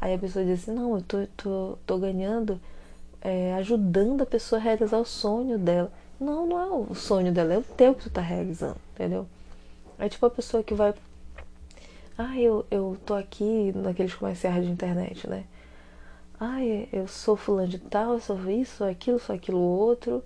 Aí 0.00 0.14
a 0.14 0.18
pessoa 0.18 0.44
diz 0.44 0.62
assim, 0.62 0.72
não, 0.72 0.96
eu 0.96 1.02
tô, 1.02 1.26
tô, 1.36 1.78
tô 1.86 1.98
ganhando, 1.98 2.58
é, 3.20 3.54
ajudando 3.54 4.22
a 4.22 4.26
pessoa 4.26 4.58
a 4.58 4.62
realizar 4.62 4.98
o 4.98 5.04
sonho 5.04 5.58
dela. 5.58 5.92
Não, 6.18 6.46
não 6.46 6.60
é 6.60 6.90
o 6.90 6.94
sonho 6.94 7.32
dela, 7.32 7.54
é 7.54 7.58
o 7.58 7.62
teu 7.62 7.94
que 7.94 8.04
tu 8.04 8.10
tá 8.10 8.20
realizando, 8.20 8.76
entendeu? 8.94 9.26
É 9.98 10.08
tipo 10.08 10.24
a 10.24 10.30
pessoa 10.30 10.62
que 10.62 10.74
vai. 10.74 10.94
Ah, 12.16 12.38
eu, 12.38 12.64
eu 12.70 12.96
tô 13.04 13.14
aqui 13.14 13.72
naqueles 13.74 14.14
comerciais 14.14 14.64
de 14.64 14.70
internet, 14.70 15.28
né? 15.28 15.44
Ah, 16.40 16.64
eu 16.64 17.06
sou 17.06 17.36
fulano 17.36 17.68
de 17.68 17.78
tal, 17.78 18.14
eu 18.14 18.20
sou 18.20 18.50
isso, 18.50 18.78
sou 18.78 18.86
aquilo, 18.88 19.18
sou 19.18 19.34
aquilo 19.36 19.58
outro. 19.58 20.24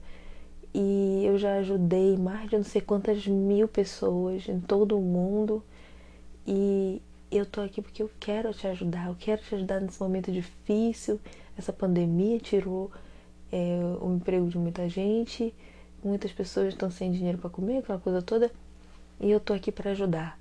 E 0.73 1.25
eu 1.27 1.37
já 1.39 1.57
ajudei 1.59 2.17
mais 2.17 2.49
de 2.49 2.57
não 2.57 2.65
sei 2.65 2.81
quantas 2.81 3.27
mil 3.27 3.69
pessoas 3.69 4.49
em 4.49 4.61
todo 4.61 4.97
o 4.99 5.03
mundo. 5.03 5.63
E 6.47 7.03
eu 7.31 7.45
tô 7.47 7.61
aqui 7.61 7.83
porque 7.83 8.03
eu 8.03 8.11
quero 8.21 8.53
te 8.55 8.67
ajudar, 8.69 9.09
eu 9.09 9.17
quero 9.19 9.43
te 9.43 9.55
ajudar 9.57 9.81
nesse 9.81 10.01
momento 10.01 10.31
difícil. 10.33 11.21
Essa 11.59 11.73
pandemia 11.73 12.39
tirou 12.39 12.91
é, 13.53 13.81
o 14.01 14.15
emprego 14.15 14.49
de 14.49 14.59
muita 14.59 14.89
gente 14.89 15.55
muitas 16.05 16.33
pessoas 16.33 16.69
estão 16.69 16.91
sem 16.91 17.11
dinheiro 17.11 17.39
para 17.39 17.51
comer, 17.51 17.79
aquela 17.79 17.99
coisa 17.99 18.21
toda, 18.21 18.53
e 19.19 19.31
eu 19.31 19.41
tô 19.41 19.55
aqui 19.55 19.73
para 19.73 19.93
ajudar. 19.93 20.39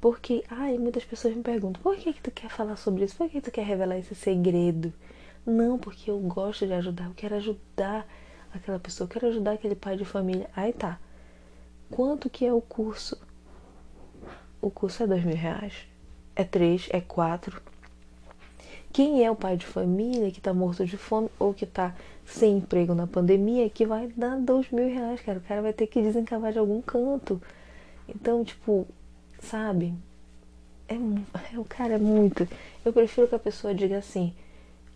Porque, 0.00 0.42
ai, 0.48 0.78
muitas 0.78 1.04
pessoas 1.04 1.36
me 1.36 1.42
perguntam: 1.42 1.82
por 1.82 1.96
que, 1.96 2.12
que 2.12 2.22
tu 2.22 2.30
quer 2.30 2.48
falar 2.48 2.76
sobre 2.76 3.04
isso? 3.04 3.16
Por 3.16 3.28
que, 3.28 3.40
que 3.40 3.50
tu 3.50 3.52
quer 3.52 3.64
revelar 3.64 3.98
esse 3.98 4.14
segredo? 4.14 4.92
Não, 5.44 5.78
porque 5.78 6.10
eu 6.10 6.18
gosto 6.18 6.66
de 6.66 6.72
ajudar, 6.72 7.06
eu 7.06 7.14
quero 7.14 7.34
ajudar 7.36 8.06
aquela 8.52 8.78
pessoa, 8.78 9.06
eu 9.06 9.10
quero 9.12 9.28
ajudar 9.28 9.52
aquele 9.52 9.74
pai 9.74 9.96
de 9.96 10.04
família. 10.04 10.48
Aí 10.56 10.72
tá. 10.72 10.98
Quanto 11.90 12.30
que 12.30 12.46
é 12.46 12.52
o 12.52 12.60
curso? 12.60 13.20
O 14.60 14.70
curso 14.70 15.02
é 15.02 15.06
dois 15.06 15.24
mil 15.24 15.36
reais. 15.36 15.74
É 16.34 16.44
três, 16.44 16.88
é 16.90 17.00
quatro. 17.00 17.60
Quem 18.92 19.24
é 19.24 19.30
o 19.30 19.36
pai 19.36 19.56
de 19.56 19.66
família 19.66 20.30
que 20.30 20.38
está 20.38 20.52
morto 20.52 20.84
de 20.84 20.96
fome 20.96 21.30
ou 21.38 21.54
que 21.54 21.64
está 21.64 21.94
sem 22.24 22.58
emprego 22.58 22.94
na 22.94 23.06
pandemia 23.06 23.68
que 23.70 23.86
vai 23.86 24.08
dar 24.08 24.36
dois 24.38 24.70
mil 24.70 24.88
reais, 24.88 25.20
cara? 25.20 25.38
O 25.38 25.42
cara 25.42 25.62
vai 25.62 25.72
ter 25.72 25.86
que 25.86 26.02
desencavar 26.02 26.52
de 26.52 26.58
algum 26.58 26.80
canto. 26.80 27.40
Então, 28.08 28.44
tipo, 28.44 28.86
sabe? 29.40 29.94
É, 30.88 30.94
é 30.94 31.58
o 31.58 31.64
cara 31.64 31.94
é 31.94 31.98
muito. 31.98 32.46
Eu 32.84 32.92
prefiro 32.92 33.28
que 33.28 33.34
a 33.34 33.38
pessoa 33.38 33.74
diga 33.74 33.98
assim: 33.98 34.32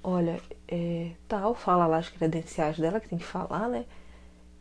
olha, 0.02 0.40
é, 0.68 1.10
tal, 1.28 1.54
fala 1.54 1.86
lá 1.86 1.98
as 1.98 2.08
credenciais 2.08 2.78
dela, 2.78 3.00
que 3.00 3.08
tem 3.08 3.18
que 3.18 3.24
falar, 3.24 3.68
né? 3.68 3.84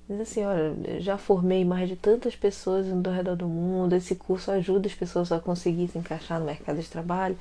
Diz 0.10 0.20
assim: 0.22 0.44
olha, 0.44 1.00
já 1.00 1.18
formei 1.18 1.64
mais 1.64 1.90
de 1.90 1.96
tantas 1.96 2.36
pessoas 2.36 2.88
ao 2.92 3.14
redor 3.14 3.36
do 3.36 3.48
mundo, 3.48 3.94
esse 3.94 4.16
curso 4.16 4.52
ajuda 4.52 4.88
as 4.88 4.94
pessoas 4.94 5.32
a 5.32 5.40
conseguir 5.40 5.88
se 5.88 5.98
encaixar 5.98 6.40
no 6.40 6.46
mercado 6.46 6.82
de 6.82 6.90
trabalho 6.90 7.38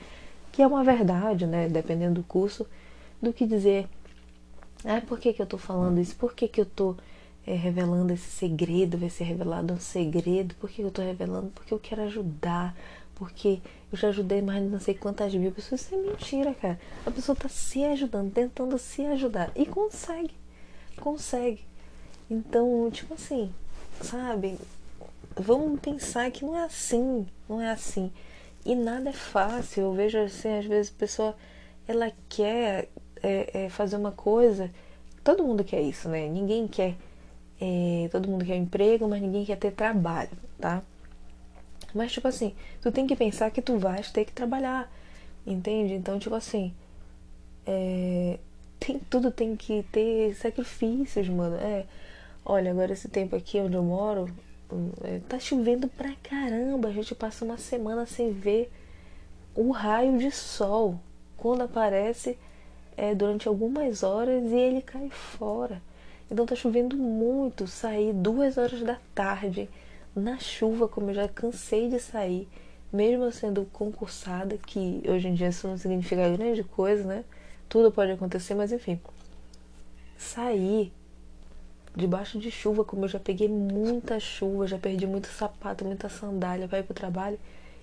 que 0.53 0.61
é 0.61 0.67
uma 0.67 0.85
verdade, 0.85 1.47
né, 1.47 1.67
dependendo 1.69 2.21
do 2.21 2.23
curso, 2.23 2.67
do 3.21 3.33
que 3.33 3.47
dizer, 3.47 3.89
ah, 4.85 5.01
por 5.01 5.19
que, 5.19 5.33
que 5.33 5.41
eu 5.41 5.45
estou 5.45 5.59
falando 5.59 5.99
isso? 5.99 6.15
Por 6.15 6.35
que, 6.35 6.47
que 6.47 6.61
eu 6.61 6.65
estou 6.65 6.97
é, 7.47 7.55
revelando 7.55 8.13
esse 8.13 8.31
segredo? 8.31 8.99
Vai 8.99 9.11
ser 9.11 9.25
revelado 9.25 9.75
um 9.75 9.81
segredo? 9.81 10.55
Por 10.57 10.71
que 10.71 10.83
eu 10.83 10.89
estou 10.89 11.05
revelando? 11.05 11.51
Porque 11.55 11.73
eu 11.75 11.79
quero 11.79 12.03
ajudar, 12.03 12.77
porque 13.15 13.61
eu 13.93 13.99
já 13.99 14.09
ajudei 14.09 14.41
mais 14.43 14.63
de 14.63 14.69
não 14.69 14.81
sei 14.81 14.95
quantas 14.95 15.35
mil 15.35 15.53
pessoas. 15.53 15.83
Isso 15.83 15.95
é 15.95 15.99
mentira, 15.99 16.55
cara. 16.55 16.81
A 17.05 17.11
pessoa 17.11 17.37
tá 17.37 17.49
se 17.49 17.85
ajudando, 17.85 18.33
tentando 18.33 18.79
se 18.79 19.05
ajudar. 19.07 19.51
E 19.55 19.67
consegue. 19.67 20.35
Consegue. 21.01 21.65
Então, 22.31 22.91
tipo 22.91 23.15
assim, 23.15 23.53
sabe? 24.01 24.59
Vamos 25.37 25.81
pensar 25.81 26.31
que 26.31 26.45
não 26.45 26.57
é 26.57 26.65
assim. 26.65 27.27
Não 27.49 27.61
é 27.61 27.71
assim. 27.71 28.11
E 28.65 28.75
nada 28.75 29.11
é 29.11 29.13
fácil. 29.13 29.85
Eu 29.85 29.93
vejo 29.93 30.19
assim, 30.19 30.59
às 30.59 30.67
vezes 30.67 30.93
a 30.95 30.99
pessoa 30.99 31.37
ela 31.87 32.13
quer 32.29 32.89
é, 33.23 33.65
é, 33.65 33.69
fazer 33.69 33.97
uma 33.97 34.13
coisa. 34.13 34.71
Todo 35.23 35.45
mundo 35.45 35.65
quer 35.65 35.81
isso, 35.81 36.09
né? 36.09 36.29
Ninguém 36.29 36.67
quer. 36.67 36.97
É, 37.64 38.09
todo 38.09 38.29
mundo 38.29 38.44
quer 38.44 38.57
emprego, 38.57 39.09
mas 39.09 39.22
ninguém 39.22 39.44
quer 39.44 39.57
ter 39.57 39.70
trabalho, 39.70 40.31
tá? 40.59 40.83
Mas, 41.94 42.11
tipo 42.11 42.27
assim, 42.27 42.55
tu 42.81 42.90
tem 42.90 43.07
que 43.07 43.14
pensar 43.14 43.53
que 43.53 43.62
tu 43.62 43.79
vais 43.79 44.11
ter 44.11 44.25
que 44.25 44.33
trabalhar, 44.33 44.90
entende? 45.46 45.94
Então, 45.94 46.18
tipo 46.18 46.35
assim, 46.35 46.75
é, 47.64 48.40
tem, 48.81 48.98
tudo 48.98 49.31
tem 49.31 49.55
que 49.55 49.85
ter 49.92 50.35
sacrifícios, 50.35 51.29
mano. 51.29 51.55
É, 51.57 51.87
olha, 52.44 52.72
agora 52.72 52.92
esse 52.92 53.09
tempo 53.09 53.37
aqui 53.37 53.61
onde 53.61 53.77
eu 53.77 53.83
moro, 53.85 54.29
é, 55.05 55.20
tá 55.29 55.38
chovendo 55.38 55.87
pra 55.87 56.12
caramba. 56.20 56.88
A 56.88 56.92
gente 56.92 57.14
passa 57.14 57.44
uma 57.44 57.59
semana 57.59 58.07
sem 58.07 58.33
ver 58.33 58.72
o 59.55 59.70
raio 59.70 60.18
de 60.18 60.33
sol. 60.33 60.98
Quando 61.37 61.62
aparece, 61.62 62.37
é 62.96 63.14
durante 63.14 63.46
algumas 63.46 64.03
horas 64.03 64.51
e 64.51 64.57
ele 64.57 64.83
cai 64.83 65.11
fora. 65.11 65.81
Então 66.31 66.47
tá 66.47 66.55
chovendo 66.55 66.97
muito. 66.97 67.67
Sair 67.67 68.13
duas 68.13 68.59
horas 68.59 68.83
da 68.83 68.99
tarde 69.15 69.69
na 70.15 70.39
chuva, 70.39 70.89
como 70.89 71.11
eu 71.11 71.15
já 71.15 71.29
cansei 71.29 71.89
de 71.89 71.99
sair, 71.99 72.49
mesmo 72.93 73.31
sendo 73.33 73.65
concursada, 73.73 74.59
que 74.59 75.03
hoje 75.07 75.29
em 75.29 75.35
dia 75.35 75.49
isso 75.49 75.67
não 75.67 75.79
significa 75.79 76.29
grande 76.31 76.63
coisa, 76.63 77.05
né? 77.05 77.25
Tudo 77.69 77.91
pode 77.91 78.13
acontecer, 78.13 78.55
mas 78.55 78.73
enfim. 78.73 79.01
Sair 80.17 80.93
debaixo 81.95 82.39
de 82.39 82.51
chuva, 82.51 82.85
como 82.85 83.05
eu 83.05 83.09
já 83.09 83.19
peguei 83.19 83.49
muita 83.49 84.19
chuva, 84.21 84.67
já 84.67 84.79
perdi 84.79 85.07
muito 85.07 85.29
sapato, 85.29 85.85
muita 85.85 86.09
sandália 86.09 86.69
para 86.69 86.79
ir 86.79 86.85
pro 86.85 86.95
trabalho. 86.95 87.39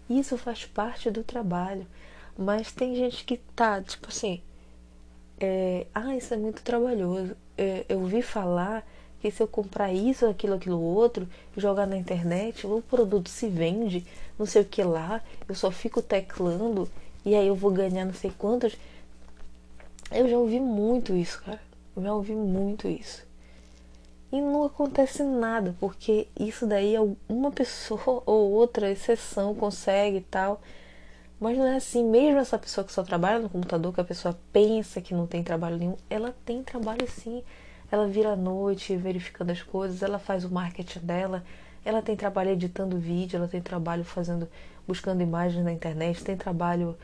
Isso 0.10 0.38
faz 0.38 0.66
parte 0.66 1.12
do 1.12 1.24
trabalho. 1.24 1.86
Mas 2.38 2.72
tem 2.72 2.96
gente 2.96 3.26
que 3.26 3.38
tá, 3.56 3.82
tipo 3.82 4.08
assim, 4.08 4.42
é, 5.40 5.86
ah, 5.94 6.16
isso 6.16 6.34
é 6.34 6.38
muito 6.38 6.62
trabalhoso. 6.64 7.36
É, 7.62 7.86
eu 7.90 8.00
ouvi 8.00 8.22
falar 8.22 8.88
que 9.20 9.30
se 9.30 9.44
eu 9.44 9.48
comprar 9.48 9.92
isso, 9.92 10.26
aquilo, 10.26 10.54
aquilo 10.54 10.82
outro, 10.82 11.28
jogar 11.58 11.86
na 11.86 11.98
internet, 11.98 12.66
o 12.66 12.82
produto 12.82 13.28
se 13.28 13.50
vende, 13.50 14.08
não 14.38 14.46
sei 14.46 14.62
o 14.62 14.66
que 14.66 14.82
lá, 14.82 15.22
eu 15.46 15.54
só 15.54 15.70
fico 15.70 16.02
teclando 16.02 16.90
e 17.26 17.36
aí 17.36 17.46
eu 17.48 17.56
vou 17.56 17.70
ganhar 17.70 18.06
não 18.06 18.14
sei 18.14 18.32
quantas. 18.38 18.78
Eu 20.10 20.30
já 20.30 20.38
ouvi 20.38 20.58
muito 20.58 21.14
isso, 21.14 21.42
cara. 21.44 21.60
Eu 21.98 22.02
já 22.02 22.14
ouvi 22.14 22.34
muito 22.34 22.88
isso. 22.88 23.28
E 24.32 24.40
não 24.40 24.64
acontece 24.64 25.22
nada, 25.22 25.76
porque 25.82 26.28
isso 26.40 26.66
daí 26.66 26.96
uma 27.28 27.52
pessoa 27.52 28.24
ou 28.26 28.52
outra 28.52 28.90
exceção 28.90 29.54
consegue 29.54 30.18
e 30.18 30.22
tal. 30.22 30.62
Mas 31.40 31.58
não 31.58 31.66
é 31.66 31.78
assim, 31.78 32.04
mesmo 32.04 32.40
essa 32.40 32.58
pessoa 32.58 32.86
que 32.86 32.92
só 32.92 33.04
trabalha 33.04 33.40
no 33.40 33.50
computador, 33.50 33.94
que 33.94 34.02
a 34.02 34.04
pessoa 34.04 34.38
pensa 34.52 35.00
que 35.02 35.14
não 35.14 35.26
tem 35.26 35.44
trabalho 35.44 35.78
nenhum, 35.78 35.96
ela 36.10 36.36
tem 36.46 36.62
trabalho 36.64 37.08
sim 37.10 37.44
ela 37.92 38.08
vira 38.08 38.34
à 38.34 38.36
noite 38.36 38.96
verificando 38.96 39.52
as 39.52 39.62
coisas, 39.62 40.04
ela 40.04 40.20
faz 40.20 40.46
o 40.46 40.50
marketing 40.50 41.00
dela, 41.00 41.44
ela 41.84 42.02
tem 42.02 42.16
trabalho 42.16 42.52
editando 42.52 42.98
vídeo, 42.98 43.38
ela 43.38 43.48
tem 43.48 43.62
trabalho 43.62 44.04
fazendo, 44.04 44.48
buscando 44.88 45.22
imagens 45.22 45.64
na 45.64 45.72
internet, 45.72 46.24
tem 46.24 46.38
trabalho, 46.38 46.96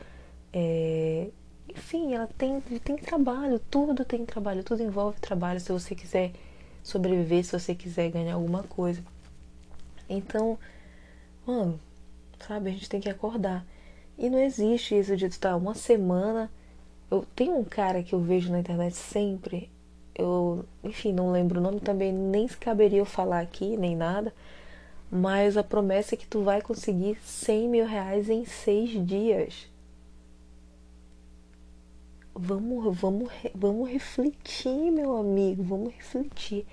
é, 0.52 1.28
enfim, 1.68 2.14
ela 2.14 2.28
tem, 2.38 2.60
tem 2.60 2.96
trabalho, 2.96 3.58
tudo 3.70 4.04
tem 4.04 4.24
trabalho, 4.24 4.62
tudo 4.62 4.82
envolve 4.82 5.18
trabalho 5.20 5.58
se 5.58 5.72
você 5.72 5.94
quiser 5.94 6.32
sobreviver, 6.82 7.44
se 7.44 7.58
você 7.58 7.74
quiser 7.74 8.10
ganhar 8.10 8.34
alguma 8.34 8.62
coisa. 8.62 9.02
Então, 10.08 10.56
mano, 11.44 11.80
sabe, 12.46 12.70
a 12.70 12.72
gente 12.72 12.88
tem 12.88 13.00
que 13.00 13.08
acordar. 13.08 13.66
E 14.18 14.30
não 14.30 14.38
existe 14.38 14.98
isso 14.98 15.16
de 15.16 15.26
estar 15.26 15.56
uma 15.56 15.74
semana. 15.74 16.50
Eu 17.10 17.24
tenho 17.34 17.56
um 17.56 17.64
cara 17.64 18.02
que 18.02 18.14
eu 18.14 18.20
vejo 18.20 18.50
na 18.50 18.60
internet 18.60 18.94
sempre, 18.96 19.70
eu, 20.18 20.64
enfim, 20.82 21.12
não 21.12 21.30
lembro 21.30 21.60
o 21.60 21.62
nome 21.62 21.78
também, 21.80 22.12
nem 22.12 22.48
se 22.48 22.56
caberia 22.56 22.98
eu 23.00 23.04
falar 23.04 23.40
aqui, 23.40 23.76
nem 23.76 23.94
nada. 23.94 24.32
Mas 25.10 25.56
a 25.56 25.62
promessa 25.62 26.14
é 26.14 26.18
que 26.18 26.26
tu 26.26 26.42
vai 26.42 26.62
conseguir 26.62 27.18
100 27.22 27.68
mil 27.68 27.86
reais 27.86 28.30
em 28.30 28.44
seis 28.44 28.90
dias. 29.06 29.68
Vamos, 32.34 32.96
vamos, 32.96 33.30
vamos 33.54 33.90
refletir, 33.90 34.90
meu 34.90 35.16
amigo, 35.16 35.62
vamos 35.62 35.94
refletir. 35.94 36.66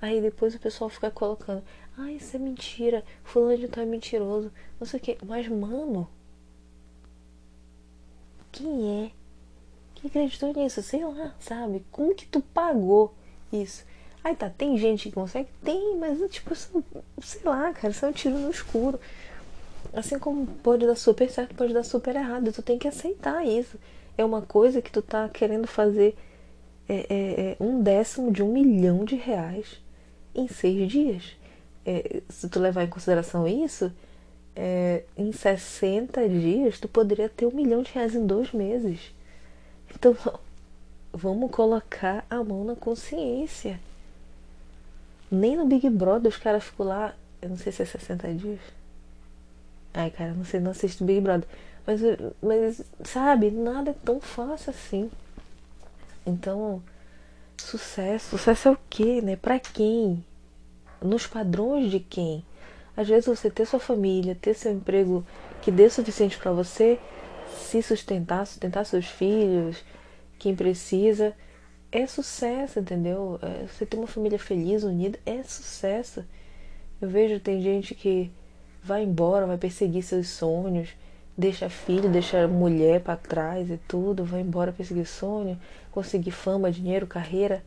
Aí 0.00 0.20
depois 0.20 0.54
o 0.54 0.60
pessoal 0.60 0.90
fica 0.90 1.10
colocando, 1.10 1.62
ah, 1.96 2.12
isso 2.12 2.36
é 2.36 2.38
mentira, 2.38 3.04
fulano 3.22 3.58
de 3.58 3.68
tal 3.68 3.82
é 3.82 3.86
mentiroso, 3.86 4.52
não 4.78 4.86
sei 4.86 5.00
o 5.00 5.02
que. 5.02 5.18
Mas, 5.26 5.48
mano, 5.48 6.08
quem 8.54 9.04
é 9.04 9.10
que 9.94 10.06
acreditou 10.06 10.52
nisso? 10.52 10.82
Sei 10.82 11.04
lá, 11.04 11.34
sabe? 11.40 11.84
Como 11.90 12.14
que 12.14 12.26
tu 12.26 12.40
pagou 12.40 13.12
isso? 13.52 13.84
Aí 14.22 14.34
tá, 14.34 14.48
tem 14.48 14.78
gente 14.78 15.08
que 15.08 15.14
consegue? 15.14 15.48
Tem, 15.62 15.96
mas 15.96 16.18
tipo, 16.30 16.54
sei 16.54 17.42
lá, 17.44 17.72
cara, 17.72 17.90
isso 17.90 18.04
é 18.04 18.08
um 18.08 18.12
tiro 18.12 18.38
no 18.38 18.50
escuro. 18.50 18.98
Assim 19.92 20.18
como 20.18 20.46
pode 20.46 20.86
dar 20.86 20.96
super 20.96 21.30
certo, 21.30 21.54
pode 21.54 21.72
dar 21.74 21.82
super 21.82 22.16
errado. 22.16 22.52
Tu 22.52 22.62
tem 22.62 22.78
que 22.78 22.88
aceitar 22.88 23.46
isso. 23.46 23.78
É 24.16 24.24
uma 24.24 24.42
coisa 24.42 24.80
que 24.80 24.90
tu 24.90 25.02
tá 25.02 25.28
querendo 25.28 25.66
fazer 25.66 26.16
é, 26.88 26.94
é, 26.94 27.50
é 27.52 27.56
um 27.60 27.82
décimo 27.82 28.30
de 28.30 28.42
um 28.42 28.52
milhão 28.52 29.04
de 29.04 29.16
reais 29.16 29.80
em 30.34 30.48
seis 30.48 30.90
dias. 30.90 31.36
É, 31.84 32.22
se 32.28 32.48
tu 32.48 32.60
levar 32.60 32.84
em 32.84 32.88
consideração 32.88 33.46
isso, 33.46 33.92
é, 34.56 35.02
em 35.16 35.32
60 35.32 36.28
dias 36.28 36.78
tu 36.78 36.88
poderia 36.88 37.28
ter 37.28 37.46
um 37.46 37.50
milhão 37.54 37.82
de 37.82 37.92
reais 37.92 38.14
em 38.14 38.26
dois 38.26 38.52
meses. 38.52 39.12
Então, 39.94 40.16
vamos 41.12 41.50
colocar 41.50 42.24
a 42.28 42.42
mão 42.42 42.64
na 42.64 42.76
consciência. 42.76 43.80
Nem 45.30 45.56
no 45.56 45.66
Big 45.66 45.88
Brother 45.90 46.30
os 46.30 46.36
caras 46.36 46.64
ficam 46.64 46.86
lá, 46.86 47.14
eu 47.42 47.48
não 47.48 47.56
sei 47.56 47.72
se 47.72 47.82
é 47.82 47.86
60 47.86 48.34
dias. 48.34 48.60
Ai, 49.92 50.10
cara, 50.10 50.32
não 50.32 50.44
sei, 50.44 50.60
não 50.60 50.70
assisto 50.72 51.04
Big 51.04 51.20
Brother. 51.20 51.48
Mas, 51.86 52.00
mas, 52.42 52.82
sabe, 53.04 53.50
nada 53.50 53.90
é 53.90 53.94
tão 54.04 54.20
fácil 54.20 54.70
assim. 54.70 55.10
Então, 56.26 56.82
sucesso. 57.58 58.30
Sucesso 58.30 58.68
é 58.68 58.70
o 58.72 58.78
quê, 58.88 59.20
né? 59.20 59.36
Pra 59.36 59.58
quem? 59.58 60.24
Nos 61.02 61.26
padrões 61.26 61.90
de 61.90 62.00
quem? 62.00 62.44
Às 62.96 63.08
vezes 63.08 63.26
você 63.26 63.50
ter 63.50 63.66
sua 63.66 63.80
família, 63.80 64.36
ter 64.40 64.54
seu 64.54 64.72
emprego 64.72 65.24
que 65.60 65.70
dê 65.70 65.90
suficiente 65.90 66.38
para 66.38 66.52
você 66.52 66.98
se 67.56 67.82
sustentar, 67.82 68.46
sustentar 68.46 68.84
seus 68.84 69.06
filhos, 69.06 69.82
quem 70.38 70.54
precisa, 70.54 71.34
é 71.90 72.06
sucesso, 72.06 72.80
entendeu? 72.80 73.38
É, 73.42 73.66
você 73.66 73.86
ter 73.86 73.96
uma 73.96 74.06
família 74.06 74.38
feliz, 74.38 74.82
unida, 74.82 75.18
é 75.24 75.42
sucesso. 75.42 76.24
Eu 77.00 77.08
vejo 77.08 77.40
tem 77.40 77.60
gente 77.60 77.94
que 77.94 78.30
vai 78.82 79.02
embora, 79.02 79.46
vai 79.46 79.56
perseguir 79.56 80.02
seus 80.02 80.28
sonhos, 80.28 80.90
deixa 81.36 81.68
filho, 81.68 82.08
deixa 82.08 82.46
mulher 82.46 83.00
para 83.00 83.16
trás 83.16 83.70
e 83.70 83.78
tudo, 83.88 84.24
vai 84.24 84.40
embora 84.40 84.72
perseguir 84.72 85.06
sonho, 85.06 85.58
conseguir 85.90 86.32
fama, 86.32 86.70
dinheiro, 86.70 87.06
carreira. 87.06 87.64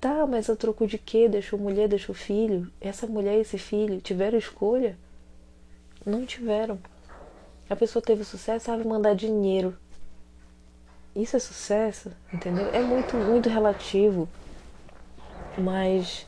Tá, 0.00 0.26
mas 0.26 0.48
a 0.48 0.54
troco 0.54 0.86
de 0.86 0.96
quê? 0.96 1.28
Deixou 1.28 1.58
mulher, 1.58 1.88
deixou 1.88 2.14
filho. 2.14 2.70
Essa 2.80 3.06
mulher 3.06 3.36
e 3.36 3.40
esse 3.40 3.58
filho 3.58 4.00
tiveram 4.00 4.38
escolha? 4.38 4.96
Não 6.06 6.24
tiveram. 6.24 6.78
A 7.68 7.74
pessoa 7.74 8.00
teve 8.00 8.24
sucesso, 8.24 8.66
sabe 8.66 8.86
mandar 8.86 9.14
dinheiro. 9.14 9.76
Isso 11.16 11.36
é 11.36 11.40
sucesso, 11.40 12.12
entendeu? 12.32 12.68
É 12.72 12.80
muito, 12.80 13.16
muito 13.16 13.48
relativo. 13.48 14.28
Mas 15.58 16.26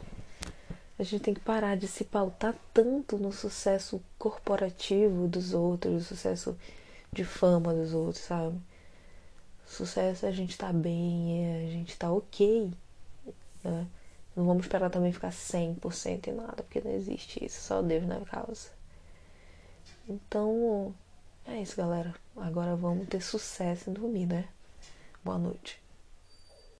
a 0.99 1.05
gente 1.05 1.23
tem 1.23 1.33
que 1.35 1.41
parar 1.41 1.77
de 1.77 1.87
se 1.87 2.05
pautar 2.05 2.55
tanto 2.75 3.17
no 3.17 3.33
sucesso 3.33 4.03
corporativo 4.19 5.29
dos 5.29 5.55
outros, 5.55 5.95
no 5.95 6.01
sucesso 6.01 6.59
de 7.13 7.25
fama 7.25 7.73
dos 7.73 7.95
outros, 7.95 8.25
sabe? 8.25 8.61
Sucesso 9.65 10.27
é 10.27 10.29
a 10.29 10.33
gente 10.33 10.59
tá 10.59 10.73
bem, 10.73 11.45
é 11.45 11.69
a 11.69 11.71
gente 11.71 11.97
tá 11.97 12.13
ok. 12.13 12.73
Né? 13.62 13.87
Não 14.37 14.46
vamos 14.46 14.64
esperar 14.64 14.90
também 14.90 15.12
ficar 15.12 15.33
100% 15.33 16.29
em 16.29 16.33
nada, 16.33 16.62
porque 16.62 16.81
não 16.81 16.92
existe 16.92 17.44
isso, 17.44 17.61
só 17.61 17.83
Deus 17.83 18.07
na 18.07 18.20
causa. 18.20 18.70
Então, 20.09 20.94
é 21.46 21.61
isso, 21.61 21.77
galera. 21.77 22.14
Agora 22.37 22.77
vamos 22.77 23.09
ter 23.09 23.20
sucesso 23.20 23.90
em 23.90 23.92
dormir, 23.92 24.27
né? 24.27 24.49
Boa 25.25 25.38
noite. 25.38 25.80